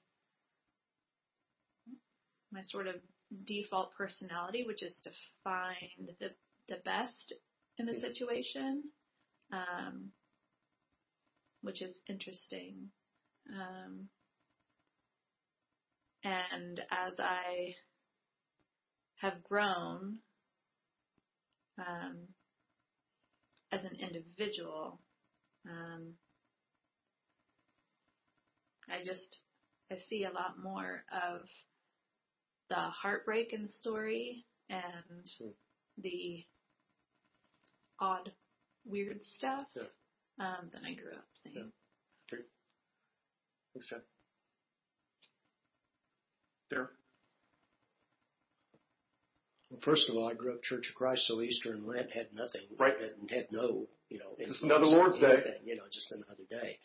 my 2.53 2.63
sort 2.65 2.87
of 2.87 2.97
default 3.47 3.95
personality, 3.97 4.65
which 4.67 4.83
is 4.83 4.95
to 5.05 5.11
find 5.43 6.11
the 6.21 6.31
the 6.69 6.77
best 6.85 7.35
in 7.79 7.87
the 7.87 7.95
situation, 7.95 8.85
um, 9.53 10.11
which 11.63 11.83
is 11.83 11.93
interesting. 12.09 12.91
Um, 13.51 14.09
and 16.25 16.81
as 16.91 17.15
I 17.19 17.75
have 19.17 19.43
grown 19.43 20.19
um, 21.79 22.19
as 23.73 23.85
an 23.85 23.97
individual, 23.99 25.01
um, 25.69 26.15
I 28.89 29.03
just 29.05 29.39
I 29.91 29.99
see 30.09 30.25
a 30.25 30.31
lot 30.31 30.59
more 30.63 31.05
of 31.13 31.43
the 32.69 32.77
heartbreak 32.77 33.53
in 33.53 33.63
the 33.63 33.69
story 33.69 34.45
and 34.69 35.31
Hmm. 35.39 35.51
the 35.99 36.45
odd, 37.99 38.33
weird 38.85 39.23
stuff 39.23 39.67
Yeah. 39.75 39.89
um, 40.39 40.71
than 40.71 40.85
I 40.85 40.95
grew 40.95 41.13
up 41.13 41.29
seeing. 41.43 41.73
Thanks, 43.75 43.89
Jen. 43.89 44.03
Derek? 46.71 46.91
Well, 49.71 49.81
first 49.81 50.09
of 50.09 50.17
all, 50.17 50.29
I 50.29 50.35
grew 50.35 50.55
up 50.55 50.63
Church 50.63 50.89
of 50.89 50.95
Christ, 50.95 51.27
so 51.27 51.41
Easter 51.41 51.73
and 51.73 51.87
Lent 51.87 52.11
had 52.11 52.33
nothing. 52.35 52.67
Right. 52.79 52.99
Had, 53.01 53.31
had 53.31 53.53
no, 53.53 53.89
you 54.13 54.19
know, 54.19 54.37
Just 54.47 54.63
another 54.63 54.85
Lord's 54.85 55.19
Day. 55.19 55.43
You 55.65 55.77
know, 55.77 55.85
just 55.91 56.13
another 56.13 56.45
day. 56.51 56.79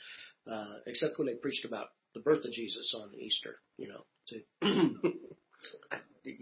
Uh, 0.49 0.79
except 0.85 1.17
when 1.17 1.27
they 1.27 1.33
preached 1.33 1.65
about 1.65 1.87
the 2.13 2.21
birth 2.21 2.45
of 2.45 2.51
Jesus 2.51 2.93
on 2.95 3.13
Easter. 3.13 3.55
You 3.77 3.89
know, 3.89 4.05
to 4.29 4.35
yeah, 4.61 5.11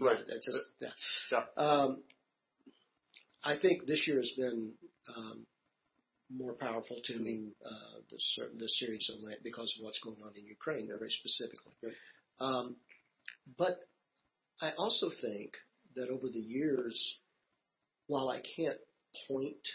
Right. 0.00 0.18
That's 0.28 0.46
just 0.46 0.58
yeah. 0.80 0.88
Yeah. 1.32 1.62
Um, 1.62 2.02
I 3.44 3.56
think 3.60 3.86
this 3.86 4.04
year 4.06 4.16
has 4.18 4.32
been 4.36 4.72
um, 5.16 5.46
more 6.30 6.54
powerful 6.54 7.00
to 7.04 7.18
me 7.18 7.52
uh, 7.64 8.00
the 8.10 8.18
the 8.58 8.68
series 8.68 9.10
of 9.12 9.22
Lent 9.22 9.42
because 9.42 9.74
of 9.78 9.84
what's 9.84 10.00
going 10.00 10.18
on 10.24 10.32
in 10.36 10.44
Ukraine, 10.46 10.88
very 10.88 11.10
specifically. 11.10 11.72
Right. 11.82 11.94
Um, 12.38 12.76
but 13.58 13.80
I 14.60 14.70
also 14.78 15.08
think 15.20 15.52
that 15.96 16.10
over 16.10 16.28
the 16.28 16.38
years, 16.38 17.18
while 18.06 18.28
I 18.28 18.40
can't 18.56 18.78
point 19.28 19.66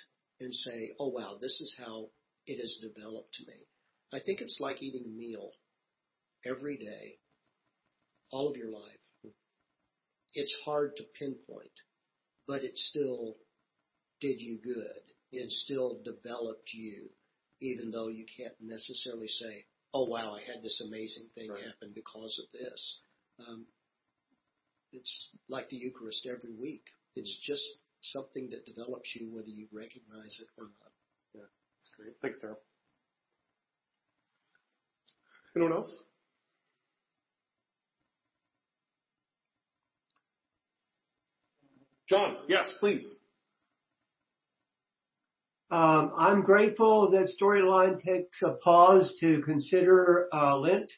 and 0.42 0.54
say, 0.54 0.96
"Oh 1.00 1.10
wow, 1.10 1.38
this 1.40 1.62
is 1.62 1.76
how 1.78 2.10
it 2.48 2.58
has 2.60 2.80
developed 2.82 3.34
to 3.36 3.46
me," 3.46 3.68
I 4.14 4.20
think 4.20 4.42
it's 4.42 4.60
like 4.60 4.82
eating 4.82 5.06
a 5.06 5.10
meal 5.10 5.52
every 6.46 6.78
day, 6.78 7.20
all 8.32 8.50
of 8.50 8.58
your 8.58 8.70
life. 8.72 8.98
It's 10.34 10.56
hard 10.66 10.96
to 10.98 11.04
pinpoint, 11.20 11.72
but 12.48 12.64
it 12.64 12.78
still 12.78 13.38
did 14.22 14.40
you 14.42 14.58
good. 14.60 15.02
It 15.32 15.52
still 15.52 16.02
developed 16.04 16.74
you, 16.74 17.10
even 17.60 17.92
though 17.92 18.08
you 18.08 18.26
can't 18.38 18.56
necessarily 18.62 19.28
say, 19.28 19.66
"Oh 19.94 20.06
wow, 20.06 20.34
I 20.34 20.42
had 20.42 20.62
this 20.64 20.82
amazing 20.82 21.30
thing 21.36 21.50
Right. 21.52 21.64
happen 21.66 21.92
because 21.94 22.40
of 22.40 22.52
this." 22.52 23.02
Um, 23.40 23.68
it's 24.92 25.32
like 25.48 25.70
the 25.70 25.78
Eucharist 25.78 26.26
every 26.26 26.54
week. 26.54 26.84
It's 27.16 27.40
just 27.40 27.64
something 28.02 28.50
that 28.50 28.66
develops 28.66 29.16
you 29.16 29.34
whether 29.34 29.48
you 29.48 29.68
recognize 29.72 30.40
it 30.42 30.48
or 30.58 30.66
not. 30.66 30.92
Yeah, 31.34 31.42
that's 31.78 31.92
great. 31.98 32.14
Thanks, 32.22 32.42
Sarah. 32.42 32.56
Anyone 35.56 35.74
else? 35.74 36.02
John, 42.10 42.38
yes, 42.48 42.74
please. 42.80 43.20
Um, 45.72 46.12
I'm 46.18 46.42
grateful 46.42 47.12
that 47.12 47.32
Storyline 47.42 48.04
takes 48.04 48.42
a 48.42 48.52
pause 48.62 49.10
to 49.22 49.42
consider 49.46 50.28
uh, 50.34 50.58
Lent. 50.58 50.92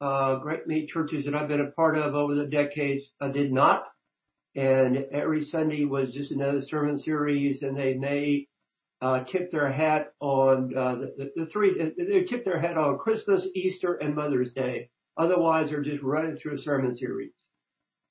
Uh, 0.00 0.36
great 0.36 0.66
many 0.66 0.86
churches 0.86 1.26
that 1.26 1.34
I've 1.34 1.48
been 1.48 1.60
a 1.60 1.70
part 1.72 1.98
of 1.98 2.14
over 2.14 2.34
the 2.34 2.46
decades 2.46 3.04
uh, 3.20 3.28
did 3.28 3.52
not. 3.52 3.84
And 4.58 5.06
every 5.12 5.44
Sunday 5.44 5.84
was 5.84 6.10
just 6.12 6.32
another 6.32 6.62
sermon 6.62 6.98
series, 6.98 7.62
and 7.62 7.78
they 7.78 7.94
may 7.94 8.48
uh, 9.00 9.22
tip 9.22 9.52
their 9.52 9.70
hat 9.70 10.14
on 10.18 10.76
uh, 10.76 10.96
the, 10.96 11.30
the, 11.36 11.46
three. 11.46 11.76
They 11.96 12.24
tip 12.24 12.44
their 12.44 12.60
hat 12.60 12.76
on 12.76 12.98
Christmas, 12.98 13.46
Easter, 13.54 13.94
and 13.94 14.16
Mother's 14.16 14.52
Day. 14.54 14.90
Otherwise, 15.16 15.68
they're 15.70 15.82
just 15.82 16.02
running 16.02 16.36
through 16.36 16.56
a 16.56 16.58
sermon 16.58 16.98
series. 16.98 17.30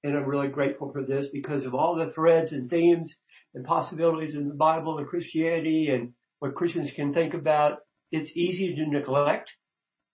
And 0.06 0.16
I'm 0.16 0.24
really 0.24 0.48
grateful 0.48 0.90
for 0.94 1.04
this 1.04 1.28
because 1.34 1.66
of 1.66 1.76
all 1.76 1.98
the 1.98 2.14
threads 2.14 2.54
and 2.54 2.70
themes 2.70 3.14
and 3.54 3.66
possibilities 3.66 4.34
in 4.34 4.48
the 4.48 4.54
Bible 4.54 5.00
and 5.00 5.08
Christianity 5.08 5.90
and 5.90 6.14
what 6.40 6.56
Christians 6.56 6.92
can 6.96 7.14
think 7.14 7.34
about. 7.34 7.80
It's 8.14 8.32
easy 8.36 8.74
to 8.74 8.88
neglect 8.90 9.50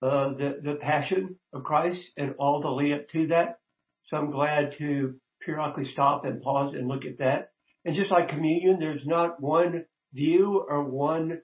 uh, 0.01 0.29
the 0.29 0.59
the 0.63 0.79
passion 0.81 1.35
of 1.53 1.63
Christ 1.63 2.01
and 2.17 2.33
all 2.39 2.59
the 2.59 2.69
lead 2.69 2.93
up 2.93 3.09
to 3.09 3.27
that. 3.27 3.59
So 4.07 4.17
I'm 4.17 4.31
glad 4.31 4.75
to 4.79 5.13
periodically 5.45 5.91
stop 5.91 6.25
and 6.25 6.41
pause 6.41 6.73
and 6.73 6.87
look 6.87 7.05
at 7.05 7.19
that. 7.19 7.49
And 7.85 7.95
just 7.95 8.11
like 8.11 8.29
communion, 8.29 8.77
there's 8.79 9.05
not 9.05 9.41
one 9.41 9.85
view 10.13 10.65
or 10.67 10.83
one 10.83 11.41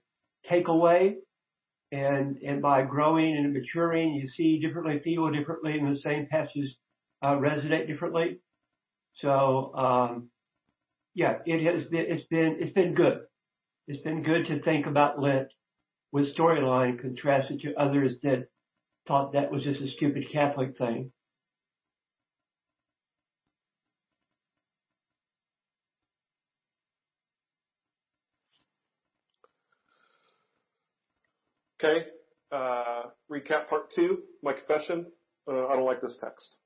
takeaway. 0.50 1.16
And, 1.92 2.38
and 2.46 2.62
by 2.62 2.84
growing 2.84 3.36
and 3.36 3.52
maturing, 3.52 4.14
you 4.14 4.28
see 4.28 4.60
differently, 4.60 5.02
feel 5.04 5.32
differently, 5.32 5.78
and 5.78 5.96
the 5.96 6.00
same 6.00 6.28
passages 6.30 6.76
uh, 7.24 7.36
resonate 7.36 7.88
differently. 7.88 8.40
So, 9.16 9.74
um, 9.76 10.30
yeah, 11.16 11.40
it 11.46 11.66
has 11.66 11.88
been, 11.88 12.06
it's 12.08 12.28
been, 12.28 12.58
it's 12.60 12.74
been 12.74 12.94
good. 12.94 13.22
It's 13.88 14.04
been 14.04 14.22
good 14.22 14.46
to 14.48 14.62
think 14.62 14.86
about 14.86 15.20
Lent 15.20 15.48
with 16.12 16.36
storyline 16.36 17.02
contrasted 17.02 17.62
to 17.62 17.74
others 17.74 18.14
that 18.22 18.48
thought 19.08 19.34
that 19.34 19.52
was 19.52 19.64
just 19.64 19.82
a 19.82 19.88
stupid 19.88 20.30
Catholic 20.32 20.78
thing. 20.78 21.12
Okay. 31.82 32.06
Uh, 32.52 33.04
recap 33.32 33.70
part 33.70 33.92
two. 33.96 34.20
My 34.44 34.54
confession. 34.54 35.06
Uh, 35.48 35.68
I 35.68 35.76
don't 35.76 35.86
like 35.86 36.02
this 36.02 36.18
text. 36.22 36.58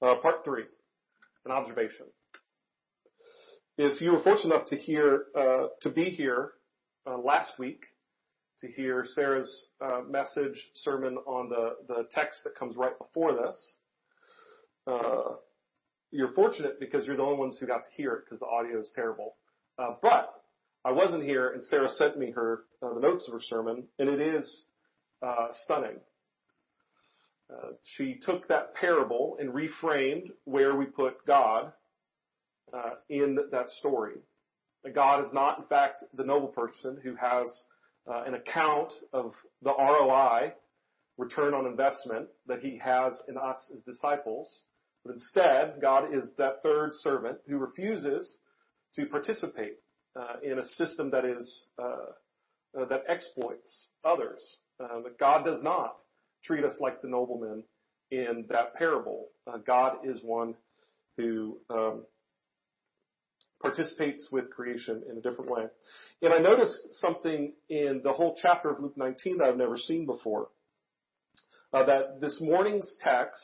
Uh, 0.00 0.16
part 0.16 0.44
three. 0.44 0.64
An 1.44 1.50
observation. 1.50 2.06
If 3.78 4.00
you 4.00 4.12
were 4.12 4.22
fortunate 4.22 4.54
enough 4.54 4.68
to 4.68 4.76
hear 4.76 5.24
uh, 5.36 5.66
to 5.80 5.90
be 5.90 6.04
here 6.04 6.52
uh, 7.06 7.18
last 7.18 7.58
week 7.58 7.84
to 8.60 8.68
hear 8.68 9.04
Sarah's 9.04 9.68
uh, 9.80 10.02
message 10.08 10.70
sermon 10.74 11.16
on 11.26 11.48
the 11.48 11.76
the 11.88 12.06
text 12.12 12.44
that 12.44 12.54
comes 12.54 12.76
right 12.76 12.96
before 12.96 13.32
this, 13.32 13.76
you're 16.12 16.32
fortunate 16.34 16.78
because 16.78 17.06
you're 17.06 17.16
the 17.16 17.22
only 17.22 17.38
ones 17.38 17.56
who 17.58 17.66
got 17.66 17.82
to 17.82 17.90
hear 17.96 18.12
it 18.12 18.24
because 18.24 18.38
the 18.38 18.46
audio 18.46 18.78
is 18.78 18.92
terrible. 18.94 19.34
but 20.00 20.41
I 20.84 20.90
wasn't 20.90 21.22
here, 21.22 21.50
and 21.50 21.62
Sarah 21.64 21.88
sent 21.88 22.18
me 22.18 22.32
her 22.32 22.64
uh, 22.82 22.94
the 22.94 23.00
notes 23.00 23.26
of 23.28 23.34
her 23.34 23.40
sermon, 23.40 23.84
and 23.98 24.08
it 24.08 24.20
is 24.20 24.64
uh, 25.24 25.48
stunning. 25.64 26.00
Uh, 27.52 27.68
she 27.84 28.18
took 28.20 28.48
that 28.48 28.74
parable 28.74 29.36
and 29.38 29.50
reframed 29.50 30.30
where 30.44 30.74
we 30.74 30.86
put 30.86 31.24
God 31.26 31.72
uh, 32.72 32.94
in 33.08 33.38
that 33.52 33.68
story. 33.70 34.14
God 34.92 35.24
is 35.24 35.32
not, 35.32 35.58
in 35.58 35.64
fact, 35.66 36.02
the 36.14 36.24
noble 36.24 36.48
person 36.48 36.98
who 37.02 37.14
has 37.14 37.46
uh, 38.10 38.24
an 38.26 38.34
account 38.34 38.92
of 39.12 39.34
the 39.62 39.70
ROI, 39.70 40.52
return 41.16 41.54
on 41.54 41.66
investment, 41.66 42.26
that 42.48 42.60
he 42.60 42.80
has 42.82 43.20
in 43.28 43.36
us 43.36 43.70
as 43.72 43.82
disciples. 43.82 44.50
But 45.04 45.12
instead, 45.12 45.74
God 45.80 46.12
is 46.12 46.32
that 46.38 46.62
third 46.64 46.90
servant 46.94 47.38
who 47.46 47.58
refuses 47.58 48.38
to 48.96 49.06
participate 49.06 49.78
in 50.42 50.58
a 50.58 50.64
system 50.64 51.10
that 51.10 51.24
is 51.24 51.66
uh, 51.78 52.80
uh, 52.80 52.84
that 52.86 53.04
exploits 53.08 53.88
others. 54.04 54.56
God 55.20 55.44
does 55.44 55.62
not 55.62 56.02
treat 56.44 56.64
us 56.64 56.74
like 56.80 57.00
the 57.02 57.08
nobleman 57.08 57.62
in 58.10 58.46
that 58.48 58.74
parable. 58.74 59.28
God 59.64 59.98
is 60.04 60.18
one 60.22 60.54
who 61.16 61.58
um, 61.70 62.04
participates 63.62 64.28
with 64.32 64.50
creation 64.50 65.04
in 65.08 65.16
a 65.16 65.20
different 65.20 65.50
way. 65.50 65.62
And 66.20 66.34
I 66.34 66.38
noticed 66.38 66.94
something 66.94 67.52
in 67.68 68.00
the 68.02 68.12
whole 68.12 68.36
chapter 68.40 68.70
of 68.70 68.80
Luke 68.80 68.96
19 68.96 69.38
that 69.38 69.44
I've 69.48 69.56
never 69.56 69.78
seen 69.78 70.04
before. 70.04 70.48
Uh, 71.72 71.84
that 71.84 72.20
this 72.20 72.38
morning's 72.42 72.98
text, 73.02 73.40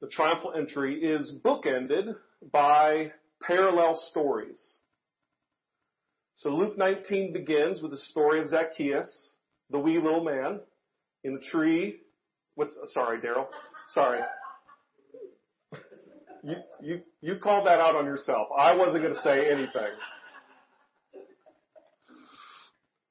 the 0.00 0.08
triumphal 0.08 0.54
entry, 0.56 1.02
is 1.02 1.32
bookended 1.44 2.14
by 2.52 3.12
parallel 3.42 3.96
stories. 4.10 4.78
So 6.42 6.50
Luke 6.50 6.76
19 6.76 7.32
begins 7.32 7.80
with 7.80 7.92
the 7.92 7.96
story 7.96 8.40
of 8.40 8.48
Zacchaeus, 8.48 9.34
the 9.70 9.78
wee 9.78 10.00
little 10.00 10.24
man 10.24 10.58
in 11.22 11.34
the 11.34 11.40
tree. 11.40 12.00
What's, 12.56 12.76
sorry, 12.92 13.20
Daryl. 13.20 13.46
Sorry. 13.94 14.18
You, 16.42 16.56
you, 16.80 17.00
you 17.20 17.36
called 17.36 17.68
that 17.68 17.78
out 17.78 17.94
on 17.94 18.06
yourself. 18.06 18.48
I 18.58 18.74
wasn't 18.74 19.04
going 19.04 19.14
to 19.14 19.20
say 19.20 19.52
anything. 19.52 19.92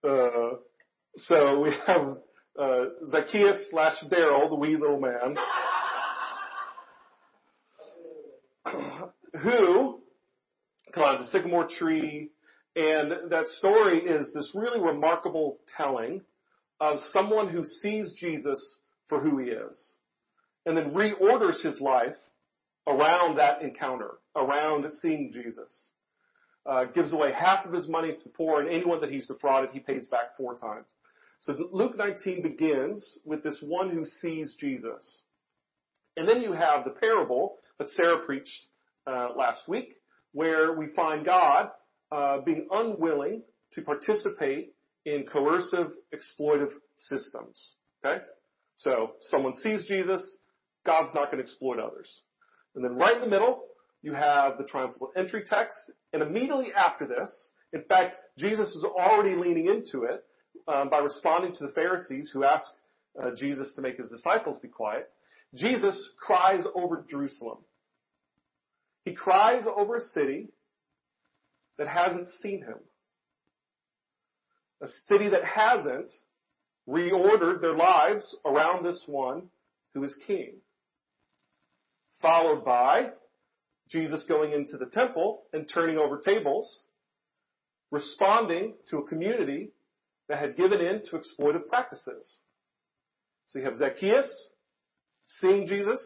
Uh, 0.04 0.58
so 1.15 1.62
we 1.62 1.74
have 1.88 2.17
uh, 2.60 2.86
Zacchaeus 3.12 3.70
slash 3.72 3.94
Daryl, 4.12 4.50
the 4.50 4.58
wee 4.58 4.76
little 4.76 5.00
man, 5.00 5.38
who 9.41 10.02
climbs 10.94 11.30
a 11.30 11.32
sycamore 11.32 11.70
tree 11.70 12.32
and 12.76 13.32
that 13.32 13.48
story 13.48 14.00
is 14.00 14.34
this 14.34 14.52
really 14.56 14.80
remarkable 14.80 15.60
telling 15.76 16.22
of 16.80 17.00
someone 17.12 17.50
who 17.50 17.64
sees 17.64 18.14
Jesus 18.14 18.78
for 19.10 19.20
who 19.20 19.38
he 19.40 19.50
is 19.50 19.98
and 20.66 20.78
then 20.78 20.92
reorders 20.92 21.62
his 21.62 21.80
life 21.82 22.16
around 22.88 23.38
that 23.38 23.62
encounter, 23.62 24.12
around 24.36 24.86
seeing 25.02 25.32
Jesus. 25.32 25.92
Uh, 26.64 26.86
gives 26.86 27.12
away 27.12 27.32
half 27.34 27.66
of 27.66 27.74
his 27.74 27.90
money 27.90 28.14
to 28.14 28.24
the 28.26 28.30
poor 28.30 28.62
and 28.62 28.70
anyone 28.70 29.02
that 29.02 29.10
he's 29.10 29.26
defrauded, 29.26 29.72
he 29.72 29.80
pays 29.80 30.08
back 30.08 30.38
four 30.38 30.56
times. 30.56 30.86
So 31.40 31.58
Luke 31.72 31.98
19 31.98 32.44
begins 32.44 33.18
with 33.26 33.42
this 33.42 33.58
one 33.62 33.90
who 33.90 34.06
sees 34.06 34.56
Jesus. 34.60 35.24
And 36.16 36.30
then 36.30 36.42
you 36.42 36.52
have 36.52 36.84
the 36.84 36.92
parable 36.92 37.56
that 37.80 37.90
Sarah 37.90 38.20
preached 38.20 38.68
uh, 39.08 39.30
last 39.36 39.68
week, 39.68 39.96
where 40.34 40.74
we 40.74 40.88
find 40.96 41.26
God 41.26 41.72
uh, 42.12 42.39
being 42.41 42.67
unwilling 42.71 43.43
to 43.74 43.82
participate 43.82 44.74
in 45.06 45.26
coercive, 45.32 45.91
exploitive 46.13 46.71
systems. 46.95 47.71
Okay? 48.04 48.24
So 48.76 49.13
someone 49.21 49.56
sees 49.56 49.84
Jesus, 49.86 50.38
God's 50.86 51.13
not 51.13 51.32
going 51.32 51.38
to 51.38 51.43
exploit 51.43 51.80
others. 51.80 52.21
And 52.76 52.84
then 52.84 52.95
right 52.95 53.15
in 53.15 53.21
the 53.21 53.28
middle, 53.28 53.63
you 54.02 54.13
have 54.13 54.58
the 54.58 54.63
triumphal 54.63 55.12
entry 55.15 55.43
text, 55.45 55.91
and 56.13 56.24
immediately 56.24 56.69
after 56.76 57.06
this, 57.06 57.52
in 57.74 57.84
fact, 57.84 58.15
Jesus 58.38 58.69
is 58.69 58.84
already 58.84 59.36
leaning 59.36 59.67
into 59.67 60.06
it 60.06 60.24
um, 60.67 60.89
by 60.89 60.97
responding 60.97 61.54
to 61.54 61.67
the 61.67 61.71
Pharisees 61.74 62.32
who 62.34 62.43
ask 62.43 62.63
uh, 63.21 63.32
Jesus 63.38 63.74
to 63.76 63.82
make 63.82 63.97
his 63.97 64.10
disciples 64.10 64.58
be 64.60 64.67
quiet. 64.67 65.10
Jesus 65.54 66.10
cries 66.19 66.65
over 66.76 67.06
Jerusalem. 67.10 67.60
He 69.06 69.13
cries 69.13 69.63
over 69.67 69.97
a 69.97 70.00
city 70.00 70.50
that 71.78 71.88
hasn't 71.88 72.30
seen 72.42 72.62
him. 72.62 72.78
A 74.82 74.88
city 75.08 75.30
that 75.30 75.44
hasn't 75.44 76.12
reordered 76.88 77.62
their 77.62 77.76
lives 77.76 78.36
around 78.46 78.86
this 78.86 79.04
one 79.08 79.44
who 79.94 80.04
is 80.04 80.16
king. 80.26 80.56
Followed 82.22 82.64
by 82.66 83.10
Jesus 83.90 84.26
going 84.28 84.54
into 84.54 84.78
the 84.78 84.86
temple 84.86 85.44
and 85.54 85.70
turning 85.72 85.98
over 85.98 86.20
tables, 86.20 86.86
responding 87.92 88.74
to 88.90 88.98
a 88.98 89.08
community 89.08 89.72
that 90.30 90.40
had 90.40 90.56
given 90.56 90.80
in 90.80 91.02
to 91.06 91.18
exploitive 91.18 91.68
practices. 91.68 92.40
So 93.48 93.60
you 93.60 93.66
have 93.66 93.78
Zacchaeus 93.78 94.52
seeing 95.40 95.68
Jesus, 95.68 96.00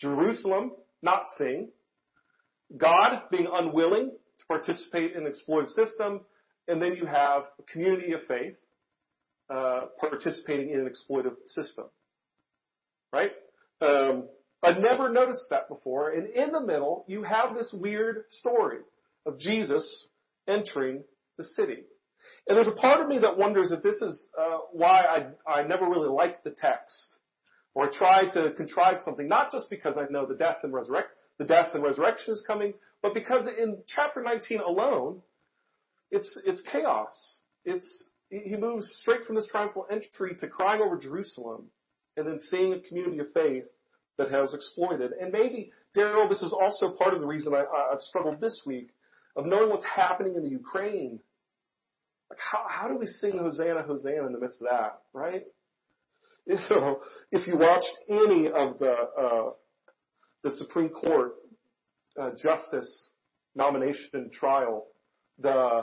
Jerusalem 0.00 0.72
not 1.02 1.24
seeing, 1.36 1.68
God 2.76 3.22
being 3.30 3.48
unwilling 3.52 4.10
participate 4.48 5.12
in 5.14 5.26
an 5.26 5.32
exploitive 5.32 5.68
system, 5.68 6.22
and 6.66 6.82
then 6.82 6.96
you 6.96 7.06
have 7.06 7.42
a 7.58 7.62
community 7.70 8.12
of 8.12 8.20
faith 8.26 8.54
uh, 9.50 9.82
participating 10.00 10.70
in 10.70 10.80
an 10.80 10.90
exploitive 10.90 11.34
system. 11.46 11.84
Right? 13.12 13.32
Um, 13.80 14.24
I'd 14.62 14.78
never 14.78 15.08
noticed 15.08 15.46
that 15.50 15.68
before. 15.68 16.10
And 16.10 16.28
in 16.28 16.50
the 16.50 16.60
middle, 16.60 17.04
you 17.06 17.22
have 17.22 17.54
this 17.54 17.72
weird 17.72 18.24
story 18.28 18.78
of 19.24 19.38
Jesus 19.38 20.08
entering 20.48 21.04
the 21.36 21.44
city. 21.44 21.84
And 22.48 22.56
there's 22.56 22.68
a 22.68 22.72
part 22.72 23.00
of 23.00 23.08
me 23.08 23.18
that 23.20 23.38
wonders 23.38 23.72
if 23.72 23.82
this 23.82 23.96
is 23.96 24.26
uh, 24.38 24.58
why 24.72 25.32
I, 25.46 25.50
I 25.50 25.62
never 25.62 25.88
really 25.88 26.08
liked 26.08 26.44
the 26.44 26.50
text 26.50 27.18
or 27.74 27.88
tried 27.90 28.32
to 28.32 28.52
contrive 28.56 28.96
something, 29.04 29.28
not 29.28 29.52
just 29.52 29.70
because 29.70 29.96
I 29.96 30.10
know 30.10 30.26
the 30.26 30.34
death 30.34 30.58
and 30.62 30.72
resurrect, 30.72 31.10
the 31.38 31.44
death 31.44 31.68
and 31.74 31.82
resurrection 31.82 32.32
is 32.32 32.42
coming, 32.46 32.74
but 33.02 33.14
because 33.14 33.46
in 33.46 33.78
chapter 33.86 34.22
19 34.22 34.60
alone, 34.60 35.22
it's, 36.10 36.36
it's 36.44 36.62
chaos. 36.62 37.38
It's, 37.64 38.04
he 38.30 38.56
moves 38.56 38.90
straight 39.00 39.24
from 39.24 39.36
this 39.36 39.46
triumphal 39.46 39.86
entry 39.90 40.36
to 40.40 40.48
crying 40.48 40.80
over 40.80 40.96
Jerusalem 40.98 41.66
and 42.16 42.26
then 42.26 42.40
seeing 42.50 42.72
a 42.72 42.80
community 42.80 43.20
of 43.20 43.26
faith 43.32 43.64
that 44.18 44.30
has 44.30 44.52
exploited. 44.52 45.12
And 45.12 45.32
maybe, 45.32 45.70
Daryl, 45.96 46.28
this 46.28 46.42
is 46.42 46.52
also 46.52 46.90
part 46.90 47.14
of 47.14 47.20
the 47.20 47.26
reason 47.26 47.54
I, 47.54 47.64
I've 47.92 48.00
struggled 48.00 48.40
this 48.40 48.62
week 48.66 48.90
of 49.36 49.46
knowing 49.46 49.70
what's 49.70 49.84
happening 49.84 50.34
in 50.34 50.42
the 50.42 50.48
Ukraine. 50.48 51.20
Like 52.28 52.40
how, 52.40 52.66
how 52.68 52.88
do 52.88 52.98
we 52.98 53.06
sing 53.06 53.38
Hosanna, 53.38 53.82
Hosanna 53.82 54.26
in 54.26 54.32
the 54.32 54.40
midst 54.40 54.60
of 54.60 54.68
that, 54.70 54.98
right? 55.12 55.44
So 56.68 57.02
if 57.30 57.46
you 57.46 57.58
watched 57.58 57.92
any 58.08 58.46
of 58.46 58.78
the 58.78 58.94
uh, 59.20 59.50
the 60.42 60.50
Supreme 60.52 60.88
Court 60.88 61.32
uh, 62.20 62.30
justice 62.40 63.10
nomination 63.54 64.10
and 64.14 64.32
trial, 64.32 64.86
the 65.38 65.82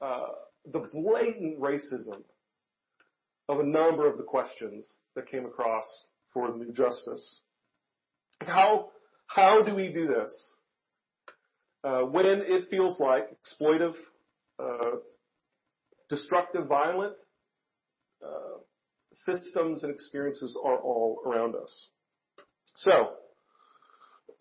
uh, 0.00 0.26
the 0.72 0.88
blatant 0.92 1.60
racism 1.60 2.22
of 3.48 3.60
a 3.60 3.64
number 3.64 4.08
of 4.08 4.16
the 4.16 4.22
questions 4.22 4.96
that 5.14 5.30
came 5.30 5.46
across 5.46 5.84
for 6.32 6.50
the 6.50 6.58
new 6.58 6.72
justice. 6.72 7.40
How 8.40 8.90
how 9.26 9.62
do 9.62 9.74
we 9.74 9.92
do 9.92 10.06
this 10.06 10.54
uh, 11.84 12.00
when 12.00 12.26
it 12.26 12.68
feels 12.70 12.98
like 13.00 13.28
exploitive, 13.30 13.94
uh, 14.58 14.96
destructive, 16.08 16.66
violent? 16.66 17.14
Uh, 18.24 18.58
systems 19.12 19.84
and 19.84 19.92
experiences 19.92 20.58
are 20.64 20.78
all 20.78 21.20
around 21.24 21.54
us. 21.54 21.88
So, 22.76 23.14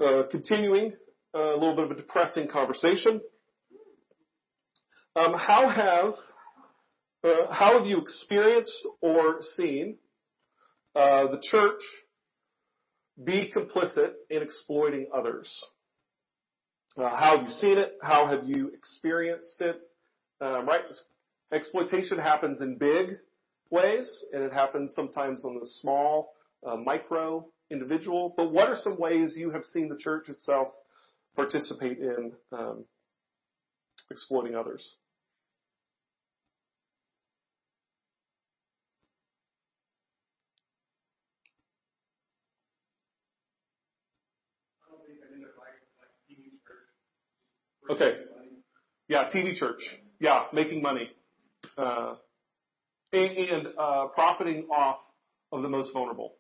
uh, 0.03 0.23
continuing 0.29 0.93
uh, 1.35 1.53
a 1.53 1.57
little 1.57 1.75
bit 1.75 1.85
of 1.85 1.91
a 1.91 1.95
depressing 1.95 2.47
conversation. 2.47 3.21
Um, 5.15 5.33
how 5.33 5.69
have 5.69 6.13
uh, 7.23 7.51
how 7.51 7.77
have 7.77 7.87
you 7.87 7.99
experienced 7.99 8.87
or 9.01 9.39
seen 9.55 9.97
uh, 10.95 11.27
the 11.27 11.41
church 11.41 11.81
be 13.23 13.51
complicit 13.55 14.11
in 14.29 14.43
exploiting 14.43 15.07
others? 15.15 15.51
Uh, 16.97 17.09
how 17.09 17.37
have 17.37 17.47
you 17.47 17.53
seen 17.53 17.77
it? 17.77 17.93
How 18.01 18.27
have 18.27 18.45
you 18.45 18.71
experienced 18.73 19.59
it? 19.59 19.77
Um, 20.39 20.67
right, 20.67 20.81
exploitation 21.51 22.19
happens 22.19 22.61
in 22.61 22.77
big 22.77 23.17
ways, 23.71 24.23
and 24.33 24.43
it 24.43 24.53
happens 24.53 24.93
sometimes 24.93 25.43
on 25.43 25.55
the 25.55 25.67
small, 25.81 26.33
uh, 26.65 26.75
micro 26.75 27.47
individual. 27.71 28.33
But 28.35 28.51
what 28.51 28.69
are 28.69 28.75
some 28.75 28.97
ways 28.97 29.33
you 29.35 29.51
have 29.51 29.65
seen 29.65 29.89
the 29.89 29.97
church 29.97 30.29
itself 30.29 30.69
participate 31.35 31.99
in 31.99 32.31
um, 32.51 32.85
exploiting 34.09 34.55
others? 34.55 34.95
Okay. 47.89 48.15
Yeah, 49.07 49.29
TV 49.33 49.55
church. 49.55 49.79
Yeah, 50.19 50.43
making 50.53 50.81
money. 50.81 51.09
Uh, 51.77 52.15
and, 53.13 53.37
and 53.37 53.67
uh, 53.79 54.07
profiting 54.13 54.65
off 54.65 54.97
of 55.51 55.61
the 55.61 55.69
most 55.69 55.93
vulnerable. 55.93 56.33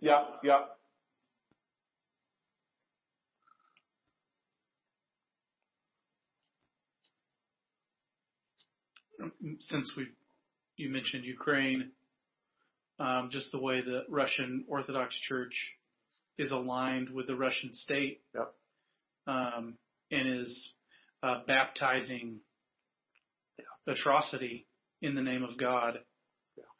Yeah, 0.00 0.24
yeah. 0.44 0.60
Since 9.60 9.92
we, 9.96 10.06
you 10.76 10.90
mentioned 10.90 11.24
Ukraine, 11.24 11.90
um, 13.00 13.28
just 13.32 13.50
the 13.50 13.58
way 13.58 13.80
the 13.80 14.02
Russian 14.08 14.64
Orthodox 14.68 15.18
Church 15.28 15.54
is 16.38 16.52
aligned 16.52 17.10
with 17.10 17.26
the 17.26 17.34
Russian 17.34 17.70
state, 17.74 18.20
Yep. 18.34 18.54
um, 19.26 19.74
and 20.12 20.40
is 20.40 20.72
uh, 21.24 21.40
baptizing 21.48 22.38
atrocity 23.88 24.66
in 25.02 25.16
the 25.16 25.22
name 25.22 25.42
of 25.42 25.58
God, 25.58 25.98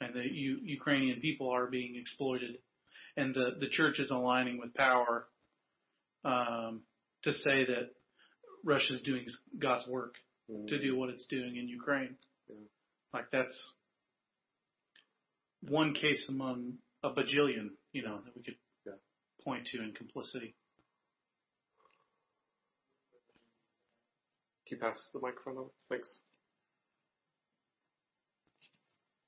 and 0.00 0.14
the 0.14 0.22
U- 0.22 0.60
Ukrainian 0.62 1.20
people 1.20 1.50
are 1.50 1.66
being 1.66 1.96
exploited, 1.96 2.58
and 3.18 3.34
the 3.34 3.56
the 3.58 3.68
church 3.68 3.98
is 3.98 4.10
aligning 4.10 4.58
with 4.58 4.72
power 4.74 5.26
um, 6.24 6.82
to 7.24 7.32
say 7.32 7.64
that 7.66 7.90
Russia 8.64 8.94
is 8.94 9.02
doing 9.02 9.26
God's 9.58 9.86
work 9.88 10.14
to 10.68 10.80
do 10.80 10.96
what 10.96 11.10
it's 11.10 11.26
doing 11.26 11.56
in 11.56 11.68
Ukraine. 11.68 12.16
Yeah. 12.48 12.56
Like 13.12 13.26
that's 13.30 13.72
one 15.60 15.92
case 15.92 16.24
among 16.28 16.74
a 17.02 17.10
bajillion, 17.10 17.70
you 17.92 18.02
know, 18.02 18.20
that 18.24 18.34
we 18.36 18.42
could 18.42 18.56
Yeah. 18.86 18.92
point 19.44 19.66
to 19.72 19.82
in 19.82 19.92
complicity. 19.92 20.54
Can 24.66 24.76
you 24.76 24.80
pass 24.80 25.10
the 25.12 25.20
microphone 25.20 25.58
over? 25.58 25.70
Thanks. 25.88 26.20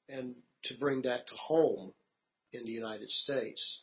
And 0.09 0.35
to 0.64 0.74
bring 0.79 1.03
that 1.03 1.26
to 1.29 1.35
home 1.35 1.92
in 2.52 2.64
the 2.64 2.70
United 2.72 3.08
States, 3.10 3.82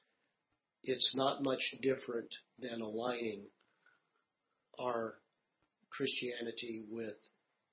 it's 0.83 1.15
not 1.15 1.43
much 1.43 1.75
different 1.81 2.33
than 2.59 2.81
aligning 2.81 3.45
our 4.79 5.15
Christianity 5.89 6.85
with 6.89 7.15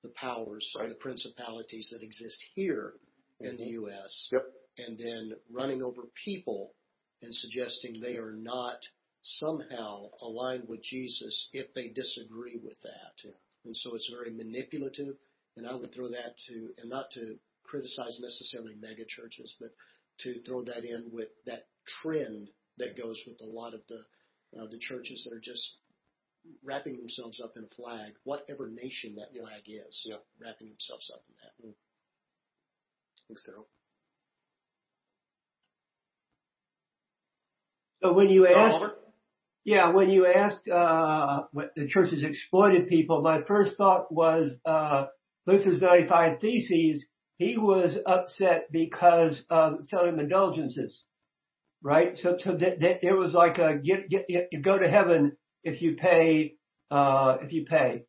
the 0.03 0.09
powers 0.09 0.71
Right. 0.75 0.85
or 0.85 0.89
the 0.89 0.95
principalities 0.95 1.89
that 1.91 2.01
exist 2.03 2.41
here 2.55 2.99
in 3.39 3.57
the 3.57 3.63
Mhm. 3.65 3.71
U.S. 3.71 4.29
Yep. 4.31 4.53
and 4.77 4.97
then 4.97 5.39
running 5.49 5.81
over 5.83 6.07
people 6.23 6.75
and 7.21 7.33
suggesting 7.33 7.99
they 7.99 8.17
are 8.17 8.33
not 8.33 8.87
somehow 9.21 10.11
aligned 10.19 10.67
with 10.67 10.81
Jesus 10.83 11.49
if 11.53 11.73
they 11.73 11.89
disagree 11.89 12.57
with 12.57 12.79
that. 12.81 13.23
Yeah. 13.23 13.31
And 13.63 13.75
so 13.75 13.95
it's 13.95 14.07
very 14.09 14.29
manipulative, 14.31 15.17
and 15.55 15.65
I 15.67 15.75
would 15.75 15.91
throw 15.93 16.07
that 16.09 16.37
to, 16.47 16.73
and 16.77 16.89
not 16.89 17.09
to 17.11 17.39
criticize 17.63 18.19
necessarily 18.19 18.75
mega 18.75 19.05
churches, 19.05 19.55
but 19.59 19.73
to 20.19 20.41
throw 20.43 20.63
that 20.63 20.83
in 20.85 21.09
with 21.11 21.29
that 21.45 21.67
trend 22.01 22.49
that 22.77 22.97
goes 22.97 23.21
with 23.27 23.39
a 23.41 23.45
lot 23.45 23.73
of 23.73 23.81
the 23.87 24.05
uh, 24.59 24.67
the 24.67 24.79
churches 24.79 25.23
that 25.25 25.35
are 25.35 25.41
just 25.41 25.77
wrapping 26.63 26.95
themselves 26.97 27.41
up 27.41 27.53
in 27.57 27.63
a 27.63 27.75
flag, 27.75 28.13
whatever 28.23 28.67
nation 28.67 29.15
that 29.15 29.29
Yeah. 29.33 29.41
flag 29.41 29.63
is, 29.67 30.05
Yeah. 30.05 30.17
wrapping 30.39 30.69
themselves 30.69 31.09
up 31.09 31.23
in 31.27 31.35
that. 31.41 31.75
Thanks, 33.27 33.45
Daryl. 33.47 33.65
So 38.01 38.13
when 38.13 38.29
you 38.29 38.47
John 38.47 38.83
asked, 38.83 38.95
yeah, 39.63 39.89
when 39.89 40.11
you 40.11 40.27
asked 40.27 40.67
uh, 40.67 41.47
what 41.51 41.73
the 41.75 41.87
church 41.87 42.11
has 42.11 42.21
exploited 42.23 42.87
people, 42.87 43.21
my 43.21 43.41
first 43.41 43.77
thought 43.77 44.11
was 44.11 44.51
uh, 44.65 45.07
Luther's 45.47 45.81
95 45.81 46.39
Theses. 46.39 47.05
He 47.37 47.57
was 47.57 47.97
upset 48.05 48.71
because 48.71 49.41
of 49.49 49.85
selling 49.87 50.19
indulgences, 50.19 51.03
right? 51.81 52.17
So, 52.21 52.37
so 52.41 52.51
that, 52.51 52.79
that 52.79 53.03
it 53.03 53.13
was 53.13 53.33
like 53.33 53.57
a 53.57 53.77
get, 53.77 54.09
get, 54.09 54.25
you 54.29 54.61
go 54.61 54.77
to 54.77 54.89
heaven 54.89 55.33
if 55.63 55.81
you 55.81 55.95
pay, 55.95 56.55
uh, 56.91 57.37
if 57.41 57.51
you 57.51 57.65
pay. 57.65 58.03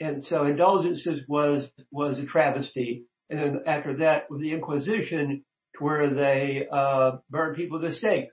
And 0.00 0.26
so 0.26 0.44
indulgences 0.44 1.20
was, 1.28 1.66
was 1.92 2.18
a 2.18 2.26
travesty. 2.26 3.04
And 3.30 3.38
then 3.38 3.60
after 3.66 3.98
that, 3.98 4.24
with 4.28 4.40
the 4.40 4.52
Inquisition, 4.52 5.44
to 5.76 5.84
where 5.84 6.12
they, 6.12 6.66
uh, 6.70 7.18
burned 7.30 7.56
people 7.56 7.80
to 7.80 7.94
stake 7.94 8.28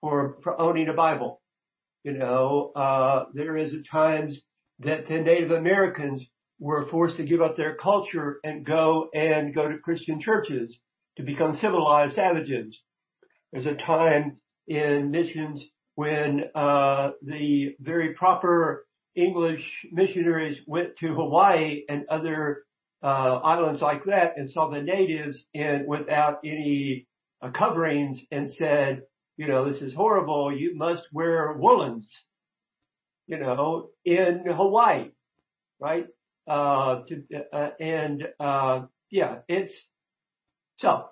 for, 0.00 0.38
for 0.42 0.60
owning 0.60 0.88
a 0.88 0.94
Bible. 0.94 1.40
You 2.02 2.12
know, 2.12 2.72
uh, 2.74 3.24
there 3.34 3.56
is 3.56 3.72
at 3.72 3.90
times 3.90 4.36
that 4.80 5.06
the 5.06 5.18
Native 5.18 5.52
Americans 5.52 6.22
were 6.58 6.88
forced 6.88 7.16
to 7.16 7.24
give 7.24 7.42
up 7.42 7.56
their 7.56 7.76
culture 7.76 8.38
and 8.44 8.64
go 8.64 9.08
and 9.14 9.54
go 9.54 9.68
to 9.68 9.78
Christian 9.78 10.20
churches 10.20 10.74
to 11.16 11.22
become 11.22 11.56
civilized 11.56 12.14
savages. 12.14 12.76
There's 13.52 13.66
a 13.66 13.74
time 13.74 14.38
in 14.66 15.10
missions 15.10 15.62
when 15.94 16.44
uh, 16.54 17.10
the 17.22 17.74
very 17.80 18.14
proper 18.14 18.86
English 19.14 19.62
missionaries 19.92 20.58
went 20.66 20.96
to 21.00 21.14
Hawaii 21.14 21.82
and 21.88 22.04
other 22.08 22.64
uh, 23.02 23.06
islands 23.06 23.82
like 23.82 24.04
that 24.04 24.36
and 24.36 24.50
saw 24.50 24.68
the 24.70 24.82
natives 24.82 25.42
and 25.54 25.86
without 25.86 26.40
any 26.44 27.06
uh, 27.40 27.50
coverings 27.50 28.20
and 28.30 28.52
said, 28.52 29.02
you 29.36 29.46
know, 29.46 29.70
this 29.70 29.82
is 29.82 29.94
horrible. 29.94 30.54
You 30.54 30.76
must 30.76 31.02
wear 31.12 31.54
woolens, 31.54 32.08
you 33.26 33.38
know, 33.38 33.90
in 34.04 34.44
Hawaii, 34.46 35.10
right? 35.80 36.06
Uh, 36.48 37.02
to, 37.08 37.22
uh, 37.52 37.70
and, 37.80 38.22
uh, 38.40 38.82
yeah, 39.10 39.38
it's, 39.48 39.74
so 40.80 41.10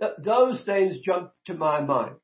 th- 0.00 0.12
those 0.24 0.64
things 0.64 0.96
jump 1.04 1.32
to 1.46 1.54
my 1.54 1.80
mind. 1.80 2.16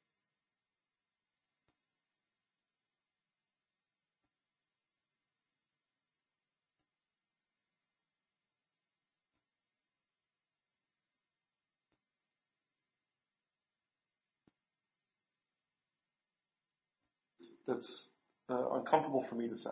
that's 17.66 18.08
uh, 18.50 18.70
uncomfortable 18.72 19.24
for 19.28 19.34
me 19.36 19.48
to 19.48 19.54
say. 19.54 19.70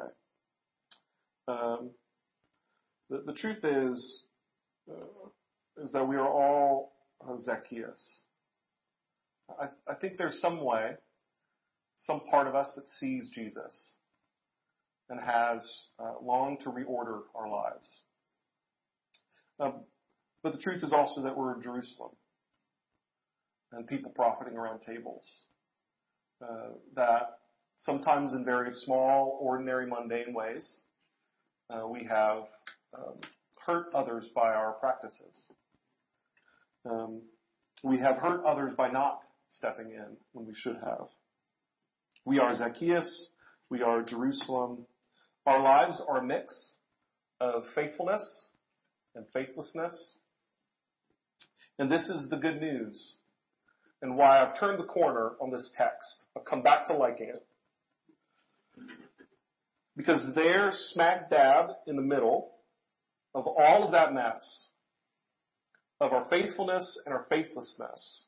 Um, 1.49 1.91
the, 3.13 3.23
the 3.27 3.33
truth 3.35 3.63
is, 3.63 4.25
uh, 4.91 5.83
is 5.83 5.93
that 5.93 6.09
we 6.09 6.17
are 6.17 6.29
all 6.29 6.95
uh, 7.23 7.37
Zacchaeus. 7.37 8.21
I, 9.61 9.67
I 9.87 9.95
think 9.95 10.17
there's 10.17 10.41
some 10.41 10.65
way, 10.65 10.93
some 11.97 12.21
part 12.21 12.47
of 12.47 12.55
us 12.55 12.73
that 12.75 12.89
sees 12.89 13.31
Jesus 13.35 13.93
and 15.11 15.21
has 15.21 15.85
uh, 15.99 16.15
longed 16.23 16.61
to 16.61 16.71
reorder 16.71 17.21
our 17.35 17.51
lives. 17.51 18.01
Um, 19.61 19.75
but 20.43 20.53
the 20.53 20.59
truth 20.59 20.83
is 20.83 20.95
also 20.95 21.23
that 21.23 21.37
we're 21.37 21.55
in 21.55 21.63
Jerusalem 21.63 22.13
and 23.73 23.87
people 23.87 24.11
profiting 24.11 24.57
around 24.57 24.81
tables. 24.81 25.25
Uh, 26.43 26.71
that 26.97 27.39
sometimes 27.77 28.33
in 28.33 28.45
very 28.45 28.71
small, 28.71 29.39
ordinary, 29.41 29.87
mundane 29.87 30.33
ways, 30.33 30.81
uh, 31.71 31.87
we 31.87 32.05
have 32.05 32.45
um, 32.95 33.15
hurt 33.65 33.87
others 33.95 34.29
by 34.35 34.53
our 34.53 34.73
practices. 34.73 35.51
Um, 36.89 37.23
we 37.85 37.99
have 37.99 38.17
hurt 38.17 38.45
others 38.45 38.73
by 38.77 38.91
not 38.91 39.21
stepping 39.49 39.91
in 39.91 40.17
when 40.33 40.47
we 40.47 40.55
should 40.55 40.77
have. 40.77 41.07
We 42.25 42.39
are 42.39 42.55
Zacchaeus. 42.57 43.31
We 43.69 43.83
are 43.83 44.03
Jerusalem. 44.03 44.87
Our 45.47 45.63
lives 45.63 46.01
are 46.09 46.19
a 46.19 46.25
mix 46.25 46.77
of 47.41 47.65
faithfulness 47.75 48.49
and 49.15 49.25
faithlessness. 49.33 50.15
And 51.79 51.91
this 51.91 52.03
is 52.03 52.29
the 52.31 52.37
good 52.37 52.61
news 52.61 53.15
and 54.03 54.17
why 54.17 54.43
I've 54.43 54.59
turned 54.59 54.79
the 54.79 54.85
corner 54.85 55.33
on 55.41 55.51
this 55.51 55.71
text. 55.77 56.27
I've 56.37 56.45
come 56.45 56.63
back 56.63 56.87
to 56.89 56.97
liking 56.97 57.29
it. 57.29 57.47
Because 59.97 60.27
there, 60.35 60.71
smack 60.73 61.31
dab 61.31 61.71
in 61.87 61.97
the 61.97 62.03
middle 62.03 62.51
of 63.35 63.47
all 63.47 63.85
of 63.85 63.93
that 63.93 64.13
mess, 64.13 64.69
of 66.01 66.13
our 66.13 66.27
faithfulness 66.29 66.99
and 67.07 67.15
our 67.15 67.27
faithlessness, 67.29 68.25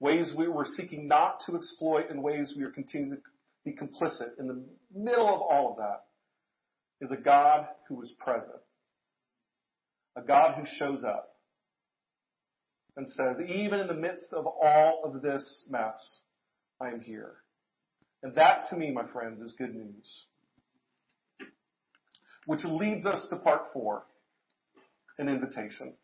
ways 0.00 0.32
we 0.36 0.48
were 0.48 0.64
seeking 0.64 1.06
not 1.06 1.40
to 1.46 1.56
exploit 1.56 2.10
and 2.10 2.22
ways 2.22 2.54
we 2.56 2.64
are 2.64 2.70
continuing 2.70 3.16
to 3.16 3.22
be 3.64 3.72
complicit, 3.72 4.38
in 4.38 4.48
the 4.48 4.64
middle 4.94 5.28
of 5.32 5.40
all 5.40 5.70
of 5.70 5.76
that 5.76 6.04
is 7.00 7.10
a 7.10 7.16
God 7.16 7.66
who 7.88 8.00
is 8.02 8.12
present. 8.18 8.60
A 10.16 10.22
God 10.22 10.54
who 10.56 10.64
shows 10.78 11.04
up 11.04 11.36
and 12.96 13.08
says, 13.08 13.36
even 13.48 13.80
in 13.80 13.86
the 13.86 13.94
midst 13.94 14.32
of 14.32 14.46
all 14.46 15.02
of 15.04 15.22
this 15.22 15.64
mess, 15.70 15.94
I 16.80 16.88
am 16.88 17.00
here. 17.00 17.34
And 18.22 18.34
that 18.34 18.66
to 18.70 18.76
me, 18.76 18.90
my 18.92 19.06
friends, 19.12 19.40
is 19.40 19.54
good 19.56 19.74
news. 19.74 20.26
Which 22.46 22.64
leads 22.64 23.06
us 23.06 23.26
to 23.30 23.36
part 23.36 23.62
four, 23.72 24.04
an 25.18 25.28
invitation. 25.28 25.94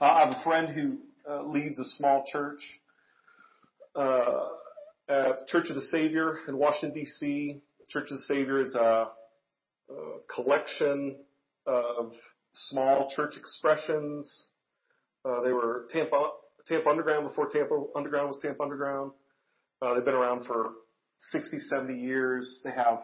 Uh, 0.00 0.04
I 0.04 0.20
have 0.20 0.36
a 0.36 0.42
friend 0.42 0.68
who 0.68 0.98
uh, 1.30 1.44
leads 1.44 1.78
a 1.78 1.84
small 1.96 2.24
church 2.30 2.60
uh, 3.94 4.48
at 5.08 5.46
Church 5.48 5.68
of 5.68 5.76
the 5.76 5.82
Savior 5.82 6.38
in 6.48 6.56
Washington 6.56 6.98
D.C. 6.98 7.60
Church 7.88 8.10
of 8.10 8.18
the 8.18 8.22
Savior 8.22 8.60
is 8.60 8.74
a, 8.74 9.08
a 9.90 9.94
collection 10.34 11.16
of 11.66 12.12
small 12.54 13.10
church 13.14 13.36
expressions. 13.36 14.46
Uh, 15.24 15.42
they 15.42 15.52
were 15.52 15.86
Tampa 15.92 16.30
Tampa 16.66 16.88
Underground 16.88 17.28
before 17.28 17.48
Tampa 17.48 17.84
Underground 17.96 18.28
was 18.28 18.38
Tampa 18.40 18.62
Underground. 18.62 19.12
Uh, 19.82 19.94
they've 19.94 20.04
been 20.04 20.14
around 20.14 20.46
for 20.46 20.72
60, 21.30 21.58
70 21.58 22.00
years. 22.00 22.60
They 22.64 22.70
have 22.70 23.00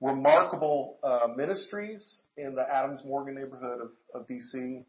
remarkable 0.00 0.98
uh, 1.02 1.28
ministries 1.36 2.20
in 2.36 2.54
the 2.54 2.62
Adams 2.62 3.02
Morgan 3.04 3.34
neighborhood 3.34 3.80
of, 3.80 4.20
of 4.20 4.26
DC. 4.28 4.84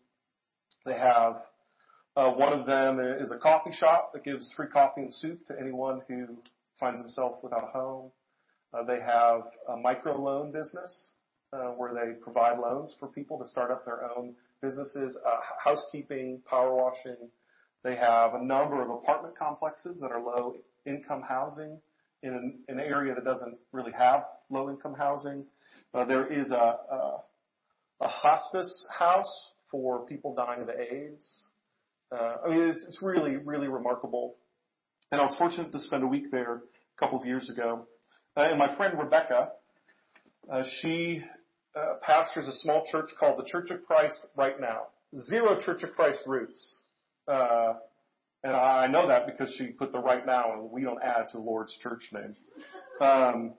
They 0.85 0.93
have 0.93 1.37
uh, 2.15 2.31
one 2.31 2.53
of 2.53 2.65
them 2.65 2.99
is 2.99 3.31
a 3.31 3.37
coffee 3.37 3.71
shop 3.71 4.11
that 4.13 4.23
gives 4.23 4.51
free 4.55 4.67
coffee 4.67 5.01
and 5.01 5.13
soup 5.13 5.45
to 5.47 5.55
anyone 5.59 6.01
who 6.07 6.37
finds 6.79 6.99
himself 6.99 7.37
without 7.43 7.63
a 7.63 7.71
home. 7.77 8.11
Uh, 8.73 8.83
they 8.83 8.99
have 8.99 9.43
a 9.69 9.77
micro 9.77 10.19
loan 10.19 10.51
business 10.51 11.11
uh, 11.53 11.69
where 11.69 11.93
they 11.93 12.13
provide 12.21 12.59
loans 12.59 12.95
for 12.99 13.07
people 13.07 13.39
to 13.39 13.45
start 13.45 13.71
up 13.71 13.85
their 13.85 14.03
own 14.15 14.35
businesses, 14.61 15.17
uh, 15.25 15.39
housekeeping, 15.63 16.41
power 16.49 16.75
washing. 16.75 17.29
They 17.83 17.95
have 17.95 18.33
a 18.33 18.43
number 18.43 18.83
of 18.83 18.89
apartment 18.89 19.37
complexes 19.37 19.97
that 20.01 20.11
are 20.11 20.21
low 20.21 20.55
income 20.85 21.23
housing 21.27 21.79
in 22.23 22.33
an, 22.33 22.59
an 22.67 22.79
area 22.79 23.15
that 23.15 23.23
doesn't 23.23 23.55
really 23.71 23.91
have 23.91 24.23
low 24.49 24.69
income 24.69 24.95
housing. 24.97 25.45
Uh, 25.93 26.05
there 26.05 26.31
is 26.31 26.51
a, 26.51 26.55
a, 26.55 27.23
a 28.01 28.07
hospice 28.07 28.85
house 28.97 29.51
for 29.71 30.05
people 30.05 30.35
dying 30.35 30.61
of 30.61 30.69
AIDS. 30.69 31.43
Uh, 32.11 32.35
I 32.45 32.49
mean, 32.49 32.69
it's, 32.69 32.83
it's 32.87 33.01
really, 33.01 33.37
really 33.37 33.67
remarkable. 33.67 34.35
And 35.11 35.21
I 35.21 35.23
was 35.23 35.35
fortunate 35.37 35.71
to 35.71 35.79
spend 35.79 36.03
a 36.03 36.07
week 36.07 36.31
there 36.31 36.55
a 36.55 36.99
couple 36.99 37.19
of 37.19 37.25
years 37.25 37.49
ago. 37.49 37.87
Uh, 38.35 38.41
and 38.41 38.59
my 38.59 38.75
friend 38.75 38.97
Rebecca, 38.97 39.49
uh, 40.51 40.63
she 40.81 41.21
uh, 41.75 41.95
pastors 42.01 42.47
a 42.47 42.53
small 42.53 42.83
church 42.91 43.09
called 43.19 43.39
the 43.39 43.47
Church 43.49 43.69
of 43.71 43.85
Christ 43.85 44.15
right 44.35 44.59
now. 44.59 44.87
Zero 45.29 45.59
Church 45.59 45.83
of 45.83 45.91
Christ 45.93 46.23
roots. 46.25 46.81
Uh, 47.27 47.73
and 48.43 48.55
I 48.55 48.87
know 48.87 49.07
that 49.07 49.25
because 49.25 49.53
she 49.57 49.67
put 49.67 49.91
the 49.91 49.99
right 49.99 50.25
now 50.25 50.53
and 50.53 50.71
we 50.71 50.83
don't 50.83 51.01
add 51.03 51.29
to 51.31 51.39
Lord's 51.39 51.77
church 51.81 52.09
name. 52.13 52.35
Um, 53.01 53.53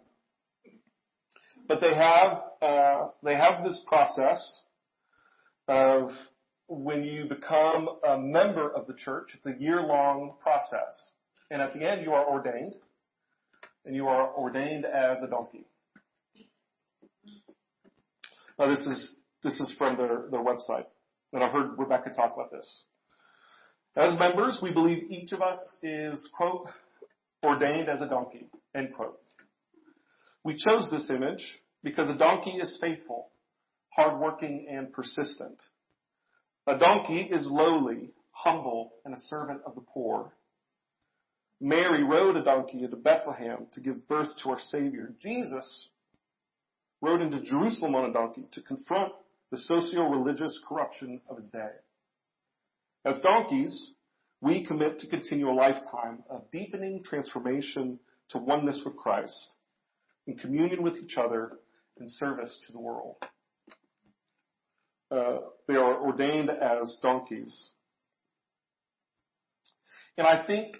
but 1.68 1.80
they 1.80 1.94
have, 1.94 2.42
uh, 2.62 3.08
they 3.22 3.34
have 3.34 3.62
this 3.62 3.80
process 3.86 4.60
of 5.68 6.10
when 6.68 7.04
you 7.04 7.26
become 7.26 7.88
a 8.08 8.18
member 8.18 8.70
of 8.70 8.86
the 8.86 8.94
church, 8.94 9.32
it's 9.34 9.46
a 9.46 9.62
year 9.62 9.82
long 9.82 10.34
process. 10.42 11.10
And 11.50 11.60
at 11.60 11.74
the 11.74 11.88
end 11.88 12.02
you 12.02 12.12
are 12.12 12.26
ordained 12.26 12.74
and 13.84 13.94
you 13.94 14.08
are 14.08 14.34
ordained 14.34 14.86
as 14.86 15.22
a 15.22 15.28
donkey. 15.28 15.66
Now 18.58 18.66
this 18.68 18.80
is, 18.80 19.16
this 19.42 19.60
is 19.60 19.74
from 19.76 19.96
their, 19.96 20.24
their 20.30 20.44
website. 20.44 20.86
And 21.32 21.44
I've 21.44 21.52
heard 21.52 21.78
Rebecca 21.78 22.10
talk 22.10 22.32
about 22.34 22.50
this. 22.50 22.84
As 23.96 24.18
members, 24.18 24.60
we 24.62 24.72
believe 24.72 25.10
each 25.10 25.32
of 25.32 25.42
us 25.42 25.58
is, 25.82 26.28
quote, 26.36 26.68
ordained 27.44 27.88
as 27.88 28.00
a 28.00 28.08
donkey, 28.08 28.48
end 28.74 28.94
quote. 28.94 29.18
We 30.44 30.54
chose 30.54 30.88
this 30.90 31.10
image 31.10 31.44
because 31.82 32.08
a 32.08 32.16
donkey 32.16 32.58
is 32.62 32.78
faithful, 32.80 33.30
hardworking, 33.88 34.68
and 34.70 34.92
persistent. 34.92 35.60
A 36.66 36.78
donkey 36.78 37.28
is 37.32 37.46
lowly, 37.46 38.10
humble, 38.30 38.92
and 39.04 39.14
a 39.14 39.20
servant 39.28 39.62
of 39.66 39.74
the 39.74 39.80
poor. 39.80 40.32
Mary 41.60 42.04
rode 42.04 42.36
a 42.36 42.44
donkey 42.44 42.84
into 42.84 42.96
Bethlehem 42.96 43.66
to 43.72 43.80
give 43.80 44.08
birth 44.08 44.28
to 44.42 44.50
our 44.50 44.58
Savior. 44.58 45.12
Jesus 45.20 45.88
rode 47.02 47.20
into 47.20 47.42
Jerusalem 47.42 47.94
on 47.94 48.08
a 48.08 48.12
donkey 48.12 48.46
to 48.52 48.62
confront 48.62 49.12
the 49.50 49.58
socio-religious 49.58 50.60
corruption 50.68 51.20
of 51.28 51.36
his 51.36 51.50
day. 51.50 51.70
As 53.04 53.18
donkeys, 53.20 53.92
we 54.40 54.66
commit 54.66 54.98
to 54.98 55.06
continue 55.06 55.48
a 55.48 55.52
lifetime 55.52 56.22
of 56.28 56.50
deepening 56.50 57.02
transformation 57.02 57.98
to 58.30 58.38
oneness 58.38 58.82
with 58.84 58.96
Christ, 58.96 59.36
in 60.26 60.36
communion 60.36 60.82
with 60.82 60.96
each 60.96 61.16
other, 61.16 61.58
and 61.98 62.10
service 62.10 62.58
to 62.66 62.72
the 62.72 62.78
world. 62.78 63.16
Uh, 65.10 65.38
they 65.66 65.74
are 65.74 66.00
ordained 66.00 66.50
as 66.50 66.98
donkeys. 67.02 67.70
And 70.16 70.26
I 70.26 70.46
think 70.46 70.76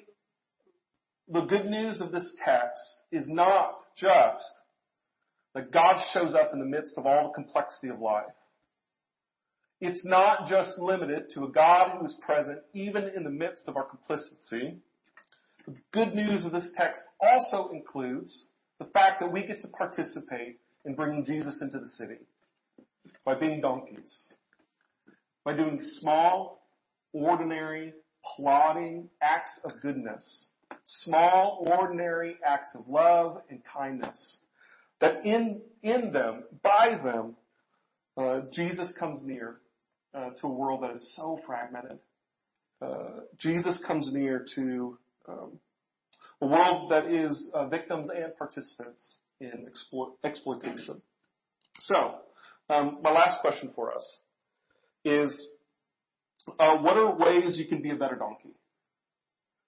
the 1.28 1.42
good 1.42 1.66
news 1.66 2.00
of 2.00 2.12
this 2.12 2.35
text 2.44 2.83
is 3.12 3.26
not 3.28 3.78
just 3.96 4.38
that 5.54 5.72
God 5.72 5.96
shows 6.12 6.35
up 6.35 6.52
in 6.52 6.61
the 6.61 6.64
midst 6.64 6.96
of 6.96 7.06
all 7.06 7.28
the 7.28 7.42
complexity 7.42 7.88
of 7.88 8.00
life. 8.00 8.24
It's 9.80 10.04
not 10.04 10.46
just 10.46 10.78
limited 10.78 11.30
to 11.34 11.44
a 11.44 11.48
God 11.48 11.92
who 11.98 12.04
is 12.04 12.14
present 12.20 12.58
even 12.74 13.08
in 13.16 13.24
the 13.24 13.30
midst 13.30 13.66
of 13.66 13.76
our 13.76 13.84
complicity. 13.84 14.76
The 15.66 15.74
good 15.92 16.14
news 16.14 16.44
of 16.44 16.52
this 16.52 16.70
text 16.76 17.02
also 17.20 17.70
includes 17.72 18.46
the 18.78 18.84
fact 18.86 19.20
that 19.20 19.32
we 19.32 19.46
get 19.46 19.62
to 19.62 19.68
participate 19.68 20.58
in 20.84 20.94
bringing 20.94 21.24
Jesus 21.24 21.60
into 21.62 21.78
the 21.78 21.88
city 21.88 22.18
by 23.24 23.34
being 23.34 23.60
donkeys, 23.62 24.24
by 25.44 25.54
doing 25.54 25.78
small, 25.78 26.66
ordinary, 27.12 27.94
plodding 28.36 29.08
acts 29.22 29.58
of 29.64 29.72
goodness, 29.80 30.48
small, 30.84 31.66
ordinary 31.70 32.36
acts 32.46 32.70
of 32.74 32.86
love 32.86 33.40
and 33.48 33.60
kindness. 33.64 34.38
That 35.00 35.24
in, 35.24 35.62
in 35.82 36.12
them, 36.12 36.44
by 36.62 36.98
them, 37.02 37.36
uh, 38.18 38.40
Jesus 38.52 38.92
comes 38.98 39.24
near 39.24 39.56
uh, 40.14 40.31
to 40.40 40.46
a 40.46 40.51
world 40.51 40.83
that 40.83 40.92
is 40.92 41.14
so 41.16 41.40
fragmented. 41.46 41.99
Uh, 42.83 43.20
Jesus 43.38 43.83
comes 43.87 44.12
near 44.12 44.46
to 44.55 44.99
um, 45.29 45.59
a 46.40 46.46
world 46.46 46.90
that 46.90 47.07
is 47.07 47.51
uh, 47.55 47.66
victims 47.66 48.09
and 48.14 48.37
participants 48.37 49.16
in 49.40 49.66
explo- 49.66 50.12
exploitation. 50.25 51.01
So, 51.81 52.16
um, 52.68 52.99
my 53.03 53.11
last 53.11 53.40
question 53.40 53.70
for 53.75 53.94
us 53.94 54.18
is, 55.05 55.49
uh, 56.59 56.77
what 56.79 56.96
are 56.96 57.16
ways 57.16 57.59
you 57.59 57.66
can 57.66 57.83
be 57.83 57.90
a 57.90 57.96
better 57.96 58.16
donkey? 58.16 58.55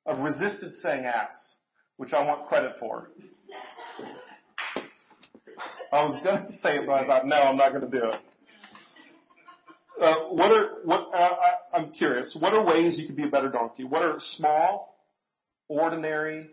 I've 0.06 0.18
resisted 0.18 0.74
saying 0.76 1.04
ass, 1.04 1.34
which 1.96 2.12
I 2.12 2.24
want 2.24 2.48
credit 2.48 2.72
for. 2.80 3.10
I 5.92 6.02
was 6.04 6.20
going 6.24 6.46
to 6.46 6.52
say 6.62 6.76
it, 6.76 6.86
but 6.86 6.94
I 6.94 7.06
thought, 7.06 7.26
no, 7.26 7.36
I'm 7.36 7.56
not 7.56 7.70
going 7.70 7.84
to 7.84 7.90
do 7.90 8.04
it. 8.06 8.20
Uh, 10.02 10.16
what 10.30 10.50
are 10.50 10.68
what? 10.84 11.10
Uh, 11.14 11.16
I, 11.16 11.76
I'm 11.76 11.92
curious. 11.92 12.36
What 12.40 12.54
are 12.54 12.64
ways 12.64 12.98
you 12.98 13.06
could 13.06 13.14
be 13.14 13.22
a 13.22 13.30
better 13.30 13.48
donkey? 13.48 13.84
What 13.84 14.02
are 14.02 14.16
small, 14.18 14.98
ordinary, 15.68 16.48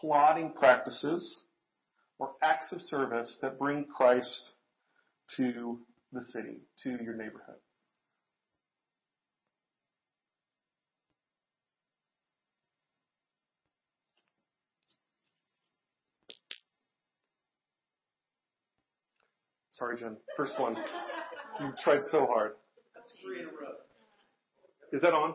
plodding 0.00 0.52
practices 0.52 1.42
or 2.18 2.32
acts 2.42 2.72
of 2.72 2.80
service 2.82 3.38
that 3.40 3.56
bring 3.56 3.84
Christ 3.84 4.50
to 5.36 5.78
the 6.12 6.22
city, 6.22 6.56
to 6.82 6.90
your 6.90 7.14
neighborhood? 7.14 7.54
Sorry, 19.70 19.96
Jen. 19.96 20.16
First 20.36 20.58
one. 20.58 20.76
You 21.60 21.72
tried 21.84 22.00
so 22.10 22.26
hard. 22.26 22.52
Is 24.92 25.00
that 25.00 25.14
on? 25.14 25.34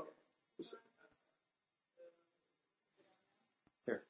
Here. 3.86 4.04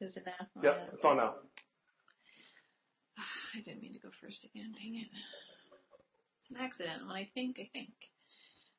Is 0.00 0.16
it 0.16 0.24
now? 0.26 0.62
Yeah. 0.62 0.74
it's 0.92 1.04
on 1.04 1.16
now. 1.16 1.34
I 3.56 3.60
didn't 3.64 3.82
mean 3.82 3.92
to 3.94 3.98
go 3.98 4.10
first 4.20 4.44
again. 4.44 4.74
Dang 4.76 4.96
it. 4.96 5.08
It's 6.42 6.50
an 6.50 6.56
accident. 6.64 7.06
When 7.06 7.16
I 7.16 7.28
think, 7.34 7.58
I 7.58 7.68
think. 7.72 7.94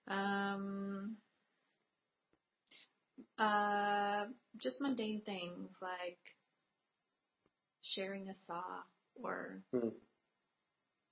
Um, 0.08 1.18
uh, 3.38 4.26
just 4.58 4.80
mundane 4.80 5.22
things 5.26 5.72
like 5.82 6.20
sharing 7.82 8.30
a 8.30 8.36
saw 8.46 8.64
or 9.22 9.62
Hmm. 9.74 9.90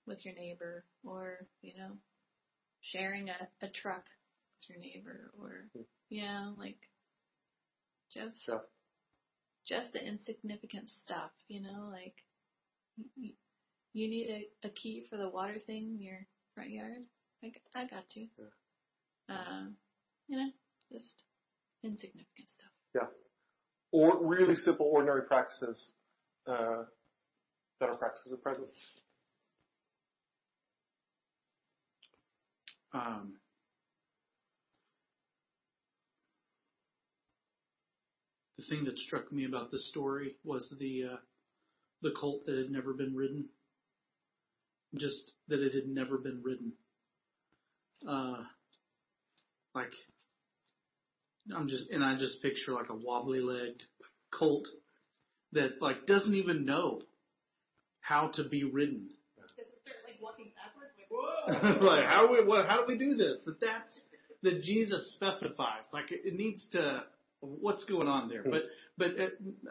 With 0.08 0.24
your 0.26 0.36
neighbor 0.36 0.86
or, 1.04 1.48
you 1.62 1.74
know, 1.78 1.92
sharing 2.82 3.30
a, 3.30 3.66
a 3.66 3.70
truck 3.70 4.06
with 4.58 4.70
your 4.70 4.80
neighbor 4.80 5.32
or, 5.42 5.70
yeah, 6.10 6.52
like 6.58 6.78
just, 8.14 8.36
Yeah. 8.48 8.60
just 9.68 9.94
the 9.94 10.06
insignificant 10.06 10.90
stuff, 11.04 11.32
you 11.48 11.62
know, 11.62 11.90
like 11.92 12.14
you, 13.16 13.34
you 13.94 14.08
need 14.08 14.30
a, 14.64 14.68
a 14.68 14.70
key 14.70 15.06
for 15.10 15.18
the 15.18 15.30
water 15.30 15.58
thing 15.66 15.96
in 15.96 16.02
your 16.02 16.28
front 16.54 16.70
yard. 16.70 17.04
I, 17.44 17.52
I 17.74 17.88
got 17.88 18.04
you. 18.16 18.28
Yeah. 18.38 19.36
Um, 19.36 19.76
you 20.28 20.38
know, 20.38 20.50
just 20.92 21.24
insignificant 21.84 22.50
stuff. 22.50 22.72
Yeah. 22.94 23.08
Or 23.92 24.26
really 24.26 24.56
simple, 24.56 24.88
ordinary 24.88 25.24
practices 25.24 25.92
uh, 26.48 26.84
that 27.80 27.90
are 27.90 27.98
practices 27.98 28.34
of 28.34 28.42
presence. 28.44 28.78
Um, 32.96 33.34
the 38.58 38.64
thing 38.70 38.86
that 38.86 38.98
struck 38.98 39.32
me 39.34 39.46
about 39.46 39.70
this 39.70 39.90
story 39.90 40.36
was 40.46 40.74
the 40.80 41.04
uh, 41.14 41.18
the 42.02 42.12
colt 42.12 42.46
that 42.46 42.58
had 42.58 42.70
never 42.70 42.94
been 42.94 43.14
ridden. 43.14 43.50
Just 44.96 45.34
that 45.50 45.60
it 45.60 45.74
had 45.74 45.88
never 45.88 46.18
been 46.18 46.42
ridden. 46.42 46.72
Uh, 48.08 48.44
like 49.74 49.92
I'm 51.54 51.68
just 51.68 51.90
and 51.90 52.02
I 52.02 52.18
just 52.18 52.42
picture 52.42 52.72
like 52.72 52.90
a 52.90 52.96
wobbly 52.96 53.42
legged 53.42 53.84
colt 54.32 54.68
that 55.52 55.82
like 55.82 56.08
doesn't 56.08 56.36
even 56.36 56.64
know 56.64 57.02
how 58.00 58.30
to 58.36 58.48
be 58.48 58.64
ridden. 58.64 59.10
like 61.82 62.06
how 62.06 62.30
we 62.32 62.44
what 62.44 62.66
how 62.68 62.82
do 62.82 62.86
we 62.88 62.98
do 62.98 63.16
this? 63.16 63.38
That 63.46 63.60
that's 63.60 64.06
that 64.44 64.62
Jesus 64.64 65.14
specifies. 65.14 65.84
Like 65.94 66.12
it, 66.12 66.22
it 66.26 66.36
needs 66.36 66.66
to 66.74 67.04
what's 67.42 67.84
going 67.86 68.08
on 68.08 68.30
there. 68.30 68.44
But 68.44 68.64
but 68.98 69.12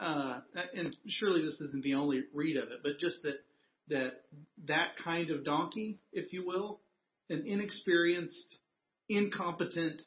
uh, 0.00 0.40
and 0.74 0.96
surely 1.06 1.42
this 1.42 1.60
isn't 1.60 1.82
the 1.82 1.94
only 1.94 2.24
read 2.32 2.56
of 2.56 2.64
it. 2.64 2.80
But 2.82 2.98
just 2.98 3.22
that 3.22 3.42
that 3.88 4.22
that 4.66 4.96
kind 5.02 5.30
of 5.30 5.44
donkey, 5.44 5.98
if 6.12 6.32
you 6.32 6.46
will, 6.46 6.80
an 7.30 7.44
inexperienced, 7.46 8.56
incompetent, 9.08 10.02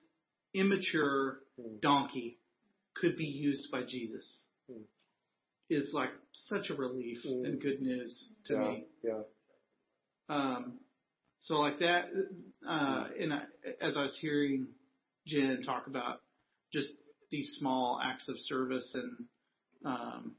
immature 0.53 1.39
donkey 1.81 2.37
could 2.95 3.17
be 3.17 3.25
used 3.25 3.71
by 3.71 3.81
Jesus. 3.83 4.45
Is 5.69 5.93
like 5.93 6.11
such 6.31 6.69
a 6.69 6.73
relief 6.73 7.19
Hmm. 7.23 7.43
and 7.43 7.61
good 7.61 7.81
news 7.81 8.29
to 8.45 8.53
yeah, 8.53 8.59
me. 8.59 8.85
Yeah. 9.03 9.21
Um, 10.29 10.79
so 11.39 11.55
like 11.55 11.79
that, 11.79 12.05
uh, 12.67 13.05
and 13.19 13.33
I, 13.33 13.41
as 13.81 13.95
I 13.95 14.01
was 14.01 14.17
hearing 14.19 14.67
Jen 15.25 15.61
talk 15.65 15.87
about 15.87 16.21
just 16.73 16.89
these 17.31 17.55
small 17.59 17.99
acts 18.03 18.27
of 18.29 18.35
service 18.39 18.89
and 18.95 19.25
um, 19.85 20.35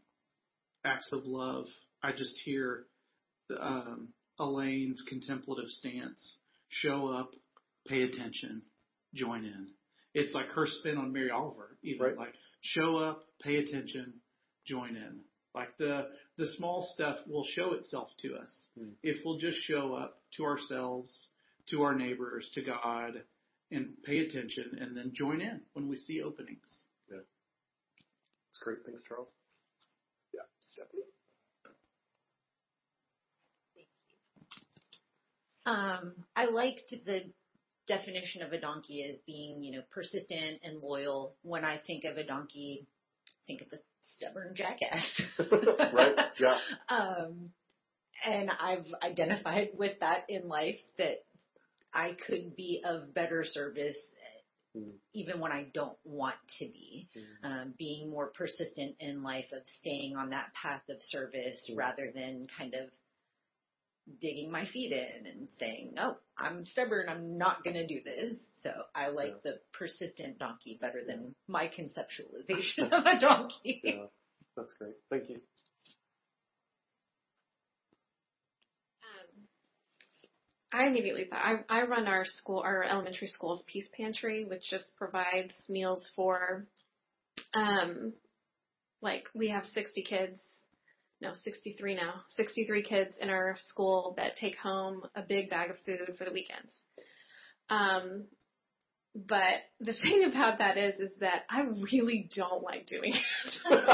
acts 0.85 1.11
of 1.13 1.25
love, 1.25 1.67
I 2.03 2.13
just 2.13 2.35
hear 2.45 2.87
um, 3.61 4.09
Elaine's 4.41 5.03
contemplative 5.09 5.69
stance: 5.69 6.39
show 6.69 7.09
up, 7.09 7.31
pay 7.87 8.03
attention, 8.03 8.63
join 9.15 9.45
in. 9.45 9.69
It's 10.15 10.35
like 10.35 10.49
her 10.51 10.67
spin 10.67 10.99
on 10.99 11.13
Mary 11.13 11.31
Oliver, 11.31 11.77
even 11.83 12.07
Right. 12.07 12.17
like 12.17 12.35
show 12.61 12.97
up, 12.97 13.25
pay 13.43 13.57
attention, 13.57 14.15
join 14.67 14.97
in. 14.97 15.21
Like 15.59 15.77
the 15.77 16.07
the 16.37 16.47
small 16.57 16.89
stuff 16.95 17.19
will 17.27 17.45
show 17.45 17.73
itself 17.73 18.11
to 18.21 18.37
us 18.37 18.69
Hmm. 18.79 18.91
if 19.03 19.17
we'll 19.25 19.39
just 19.39 19.59
show 19.63 19.93
up 19.95 20.23
to 20.37 20.45
ourselves, 20.45 21.27
to 21.71 21.83
our 21.83 21.97
neighbors, 21.97 22.49
to 22.55 22.63
God, 22.63 23.25
and 23.73 24.01
pay 24.05 24.19
attention, 24.21 24.79
and 24.81 24.97
then 24.97 25.11
join 25.13 25.41
in 25.41 25.61
when 25.73 25.89
we 25.89 25.97
see 25.97 26.23
openings. 26.23 26.87
Yeah. 27.11 27.23
It's 28.51 28.61
great. 28.61 28.79
Thanks, 28.87 29.03
Charles. 29.03 29.27
Yeah. 30.33 30.43
Stephanie? 30.73 31.03
Um, 35.67 36.25
I 36.37 36.47
liked 36.47 36.95
the 37.05 37.33
definition 37.89 38.43
of 38.43 38.53
a 38.53 38.61
donkey 38.61 39.03
as 39.11 39.19
being, 39.27 39.65
you 39.65 39.73
know, 39.73 39.83
persistent 39.91 40.61
and 40.63 40.81
loyal. 40.81 41.35
When 41.43 41.65
I 41.65 41.79
think 41.79 42.05
of 42.05 42.17
a 42.17 42.25
donkey, 42.25 42.87
think 43.47 43.61
of 43.61 43.69
a 43.73 43.79
stubborn 44.19 44.55
jackass. 44.55 45.05
right? 45.93 46.17
Yeah. 46.39 46.59
Um, 46.89 47.51
and 48.25 48.51
I've 48.51 48.87
identified 49.03 49.69
with 49.79 50.01
that 50.01 50.25
in 50.29 50.49
life 50.49 50.79
that 50.99 51.25
I 51.95 52.17
could 52.27 52.57
be 52.57 52.83
of 52.85 53.15
better 53.15 53.45
service 53.45 53.97
Mm. 54.77 54.93
even 55.15 55.41
when 55.41 55.51
I 55.51 55.67
don't 55.73 55.97
want 56.05 56.37
to 56.59 56.67
be. 56.67 57.09
Mm. 57.17 57.51
Um, 57.51 57.75
being 57.79 58.11
more 58.11 58.29
persistent 58.29 58.97
in 59.01 59.23
life 59.23 59.47
of 59.53 59.63
staying 59.81 60.17
on 60.17 60.31
that 60.31 60.53
path 60.55 60.83
of 60.91 61.03
service 61.03 61.71
Mm. 61.71 61.79
rather 61.79 62.13
than 62.15 62.47
kind 62.57 62.75
of 62.75 62.91
digging 64.21 64.51
my 64.51 64.65
feet 64.67 64.93
in 64.93 65.27
and 65.27 65.49
saying, 65.59 65.93
no, 65.95 66.17
I'm 66.39 66.65
stubborn. 66.65 67.09
I'm 67.09 67.39
not 67.39 67.63
going 67.65 67.75
to 67.75 67.87
do 67.87 68.01
this. 68.05 68.39
So 68.63 68.71
I 68.95 69.09
like 69.09 69.35
Yeah. 69.45 69.53
the 69.53 69.61
persistent 69.73 70.39
donkey 70.39 70.79
better 70.81 71.03
than 71.07 71.35
my 71.47 71.69
conceptualization 71.69 72.91
of 72.93 73.05
a 73.07 73.19
donkey. 73.21 73.81
Yeah, 73.85 74.07
that's 74.57 74.73
great. 74.79 74.95
Thank 75.11 75.29
you. 75.31 75.37
Um, 79.03 79.45
I 80.73 80.87
immediately 80.87 81.25
thought 81.25 81.45
I, 81.45 81.65
I 81.69 81.87
run 81.87 82.07
our 82.07 82.25
school, 82.25 82.61
our 82.61 82.83
elementary 82.85 83.29
school's 83.29 83.63
peace 83.67 83.89
pantry, 83.97 84.45
which 84.45 84.63
just 84.71 84.95
provides 84.97 85.55
meals 85.69 86.11
for, 86.17 86.67
um, 87.55 88.13
like 89.01 89.29
we 89.35 89.49
have 89.49 89.65
60 89.65 90.03
kids, 90.03 90.41
no, 91.21 91.33
63 91.33 91.97
now, 91.97 92.15
63 92.37 92.83
kids 92.83 93.17
in 93.21 93.29
our 93.29 93.57
school 93.67 94.15
that 94.17 94.37
take 94.37 94.57
home 94.57 95.03
a 95.17 95.23
big 95.23 95.51
bag 95.51 95.71
of 95.71 95.77
food 95.85 96.15
for 96.17 96.25
the 96.25 96.33
weekends. 96.33 96.73
Um, 97.71 98.27
but 99.15 99.65
the 99.81 99.93
thing 100.03 100.31
about 100.31 100.59
that 100.59 100.77
is, 100.77 100.95
is 101.01 101.11
that 101.21 101.43
I 101.51 101.63
really 101.93 102.29
don't 102.35 102.63
like 102.63 102.87
doing 102.87 103.15
it. 103.15 103.23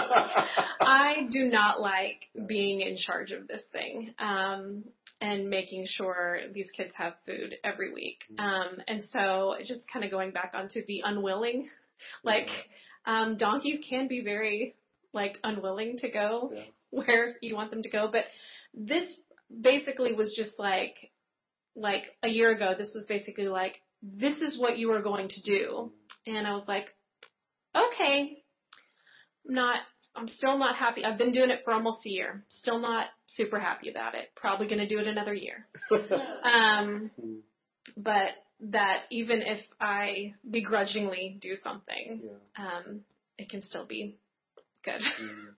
I 0.81 1.27
do 1.31 1.45
not 1.45 1.81
like 1.81 2.21
being 2.47 2.81
in 2.81 2.97
charge 2.97 3.31
of 3.33 3.49
this 3.49 3.63
thing 3.73 4.15
um, 4.19 4.85
and 5.21 5.49
making 5.49 5.87
sure 5.89 6.41
these 6.53 6.69
kids 6.77 6.93
have 6.97 7.15
food 7.25 7.55
every 7.65 7.93
week. 7.93 8.19
Um, 8.39 8.83
and 8.87 9.03
so, 9.09 9.55
just 9.65 9.81
kind 9.91 10.05
of 10.05 10.11
going 10.11 10.33
back 10.33 10.53
onto 10.55 10.85
the 10.87 11.03
unwilling, 11.05 11.69
like 12.23 12.49
um, 13.07 13.37
donkeys 13.37 13.81
can 13.89 14.09
be 14.09 14.23
very 14.23 14.75
like 15.15 15.39
unwilling 15.45 15.99
to 15.99 16.11
go 16.11 16.51
Yeah. 16.55 16.63
where 16.91 17.37
you 17.41 17.55
want 17.57 17.71
them 17.71 17.83
to 17.83 17.91
go, 17.91 18.09
but 18.11 18.25
this 18.73 19.09
basically 19.61 20.15
was 20.15 20.33
just 20.37 20.59
like 20.59 20.95
like 21.77 22.05
a 22.23 22.29
year 22.29 22.51
ago. 22.55 22.75
This 22.77 22.93
was 22.95 23.05
basically 23.05 23.49
like 23.49 23.81
this 24.03 24.37
is 24.37 24.59
what 24.59 24.79
you 24.79 24.93
are 24.93 25.03
going 25.03 25.29
to 25.29 25.43
do, 25.43 25.93
and 26.27 26.47
I 26.47 26.53
was 26.55 26.65
like, 26.69 26.87
okay, 27.75 28.43
I'm 29.49 29.55
not 29.55 29.79
I'm 30.17 30.29
still 30.29 30.57
not 30.59 30.77
happy. 30.77 31.05
I've 31.05 31.19
been 31.19 31.33
doing 31.33 31.51
it 31.51 31.61
for 31.65 31.73
almost 31.73 32.07
a 32.07 32.11
year. 32.11 32.45
Still 32.49 32.79
not 32.79 33.07
super 33.27 33.59
happy 33.59 33.91
about 33.91 34.15
it. 34.15 34.31
Probably 34.37 34.69
going 34.69 34.79
to 34.79 34.87
do 34.87 34.99
it 34.99 35.07
another 35.07 35.35
year. 35.35 35.67
Um, 36.45 37.11
but 37.97 38.31
that 38.61 39.03
even 39.11 39.43
if 39.43 39.59
I 39.81 40.35
begrudgingly 40.49 41.39
do 41.41 41.57
something, 41.63 42.23
Yeah, 42.23 42.65
um, 42.65 43.01
it 43.37 43.51
can 43.51 43.63
still 43.63 43.87
be 43.87 44.17
good. 44.85 45.01
mm. 45.23 45.55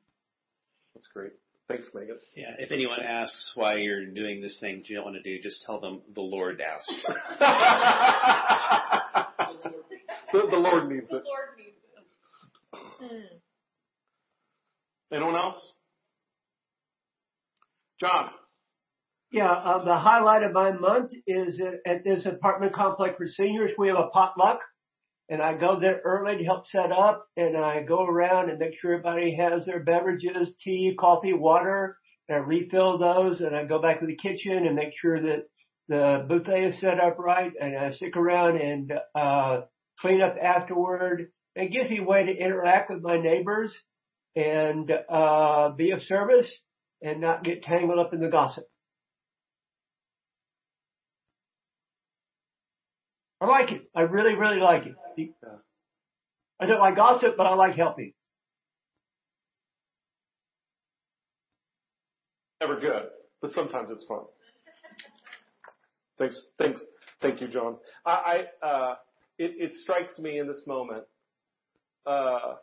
that's 0.94 1.08
great. 1.12 1.32
Thanks, 1.68 1.88
Megan. 1.92 2.18
Yeah, 2.36 2.54
if 2.58 2.70
anyone 2.70 3.00
asks 3.02 3.52
why 3.56 3.76
you're 3.76 4.06
doing 4.06 4.40
this 4.40 4.58
thing 4.60 4.84
you 4.86 4.96
don't 4.96 5.04
want 5.04 5.16
to 5.16 5.22
do, 5.22 5.42
just 5.42 5.64
tell 5.66 5.80
them 5.80 6.00
the 6.14 6.20
Lord 6.20 6.60
asked. 6.60 6.92
the, 10.32 10.46
the 10.48 10.56
Lord 10.56 10.88
needs 10.88 11.10
it. 11.10 11.24
Mm. 13.02 13.22
Anyone 15.12 15.34
else? 15.34 15.72
John. 18.00 18.30
Yeah, 19.32 19.50
uh, 19.50 19.84
the 19.84 19.96
highlight 19.96 20.44
of 20.44 20.52
my 20.52 20.72
month 20.72 21.12
is 21.26 21.60
at, 21.60 21.90
at 21.90 22.04
this 22.04 22.26
apartment 22.26 22.72
complex 22.74 23.16
for 23.16 23.26
seniors. 23.26 23.72
We 23.76 23.88
have 23.88 23.98
a 23.98 24.08
potluck, 24.08 24.60
and 25.28 25.42
I 25.42 25.54
go 25.56 25.80
there 25.80 26.00
early 26.04 26.38
to 26.38 26.44
help 26.44 26.66
set 26.68 26.92
up, 26.92 27.26
and 27.36 27.56
I 27.56 27.82
go 27.82 28.04
around 28.04 28.50
and 28.50 28.58
make 28.58 28.74
sure 28.80 28.94
everybody 28.94 29.34
has 29.36 29.66
their 29.66 29.82
beverages, 29.82 30.50
tea, 30.62 30.94
coffee, 30.98 31.32
water, 31.32 31.96
and 32.28 32.36
I 32.36 32.40
refill 32.40 32.98
those, 32.98 33.40
and 33.40 33.54
I 33.54 33.64
go 33.64 33.80
back 33.80 34.00
to 34.00 34.06
the 34.06 34.16
kitchen 34.16 34.66
and 34.66 34.76
make 34.76 34.92
sure 35.00 35.20
that 35.20 35.44
the 35.88 36.24
buffet 36.28 36.68
is 36.68 36.80
set 36.80 37.00
up 37.00 37.18
right, 37.18 37.52
and 37.60 37.76
I 37.76 37.92
stick 37.92 38.16
around 38.16 38.58
and 38.58 38.92
uh, 39.14 39.62
clean 40.00 40.20
up 40.20 40.36
afterward. 40.40 41.28
It 41.54 41.72
gives 41.72 41.90
me 41.90 41.98
a 41.98 42.04
way 42.04 42.26
to 42.26 42.36
interact 42.36 42.90
with 42.90 43.02
my 43.02 43.18
neighbors 43.18 43.72
and 44.34 44.90
uh, 45.08 45.70
be 45.70 45.92
of 45.92 46.02
service 46.02 46.52
and 47.02 47.20
not 47.20 47.44
get 47.44 47.62
tangled 47.62 47.98
up 47.98 48.12
in 48.12 48.20
the 48.20 48.28
gossip. 48.28 48.64
I 53.40 53.46
like 53.46 53.72
it. 53.72 53.82
I 53.94 54.02
really, 54.02 54.34
really 54.34 54.58
like 54.60 54.84
it. 54.86 54.96
I 56.58 56.66
don't 56.66 56.80
like 56.80 56.96
gossip, 56.96 57.36
but 57.36 57.46
I 57.46 57.54
like 57.54 57.74
helping. 57.74 58.12
Never 62.60 62.80
good, 62.80 63.08
but 63.42 63.52
sometimes 63.52 63.90
it's 63.90 64.04
fun. 64.06 64.20
Thanks, 66.18 66.46
thanks, 66.58 66.80
thank 67.20 67.42
you, 67.42 67.48
John. 67.48 67.76
I, 68.06 68.44
I 68.62 68.66
uh, 68.66 68.94
it, 69.38 69.52
it 69.58 69.74
strikes 69.74 70.18
me 70.18 70.38
in 70.38 70.46
this 70.48 70.62
moment. 70.66 71.04
Uh, 72.06 72.54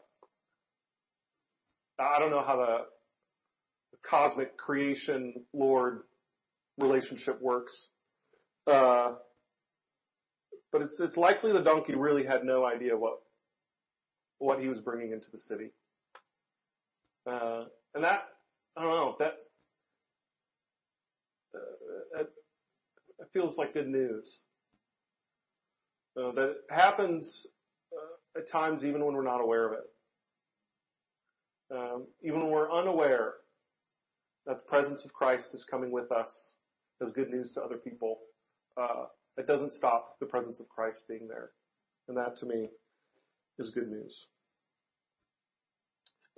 I 1.99 2.17
don't 2.19 2.32
know 2.32 2.43
how 2.43 2.57
the, 2.57 2.78
the 3.91 3.97
cosmic 4.09 4.57
creation 4.57 5.34
Lord 5.53 6.01
relationship 6.80 7.39
works, 7.39 7.88
uh, 8.65 9.11
but 10.74 10.82
it's 10.82 10.99
it's 10.99 11.15
likely 11.15 11.53
the 11.53 11.61
donkey 11.61 11.95
really 11.95 12.26
had 12.26 12.43
no 12.43 12.65
idea 12.65 12.97
what 12.97 13.21
what 14.39 14.59
he 14.59 14.67
was 14.67 14.80
bringing 14.80 15.13
into 15.13 15.28
the 15.32 15.38
city, 15.38 15.69
uh, 17.30 17.65
and 17.93 18.03
that 18.03 18.24
I 18.76 18.82
don't 18.82 18.89
know 18.89 19.15
that 19.19 19.34
uh, 21.55 22.21
it, 22.21 22.30
it 23.19 23.28
feels 23.32 23.55
like 23.55 23.76
good 23.76 23.88
news. 23.88 24.39
Uh, 26.17 26.32
that 26.32 26.49
it 26.49 26.57
happens 26.69 27.47
uh, 27.93 28.39
at 28.39 28.49
times 28.51 28.84
even 28.84 29.05
when 29.05 29.15
we're 29.15 29.24
not 29.24 29.41
aware 29.41 29.67
of 29.67 29.74
it. 29.74 29.89
Um, 31.76 32.07
even 32.21 32.41
when 32.41 32.49
we're 32.51 32.71
unaware 32.71 33.36
that 34.45 34.57
the 34.57 34.63
presence 34.65 35.05
of 35.05 35.13
Christ 35.13 35.47
is 35.53 35.65
coming 35.69 35.91
with 35.91 36.11
us 36.11 36.51
as 37.01 37.11
good 37.11 37.30
news 37.32 37.51
to 37.53 37.61
other 37.61 37.78
people, 37.78 38.19
uh, 38.78 39.05
it 39.38 39.47
doesn't 39.47 39.73
stop 39.73 40.19
the 40.19 40.25
presence 40.25 40.59
of 40.59 40.69
Christ 40.69 41.03
being 41.07 41.27
there. 41.27 41.51
And 42.07 42.17
that 42.17 42.36
to 42.38 42.45
me 42.45 42.69
is 43.57 43.69
good 43.69 43.89
news. 43.89 44.27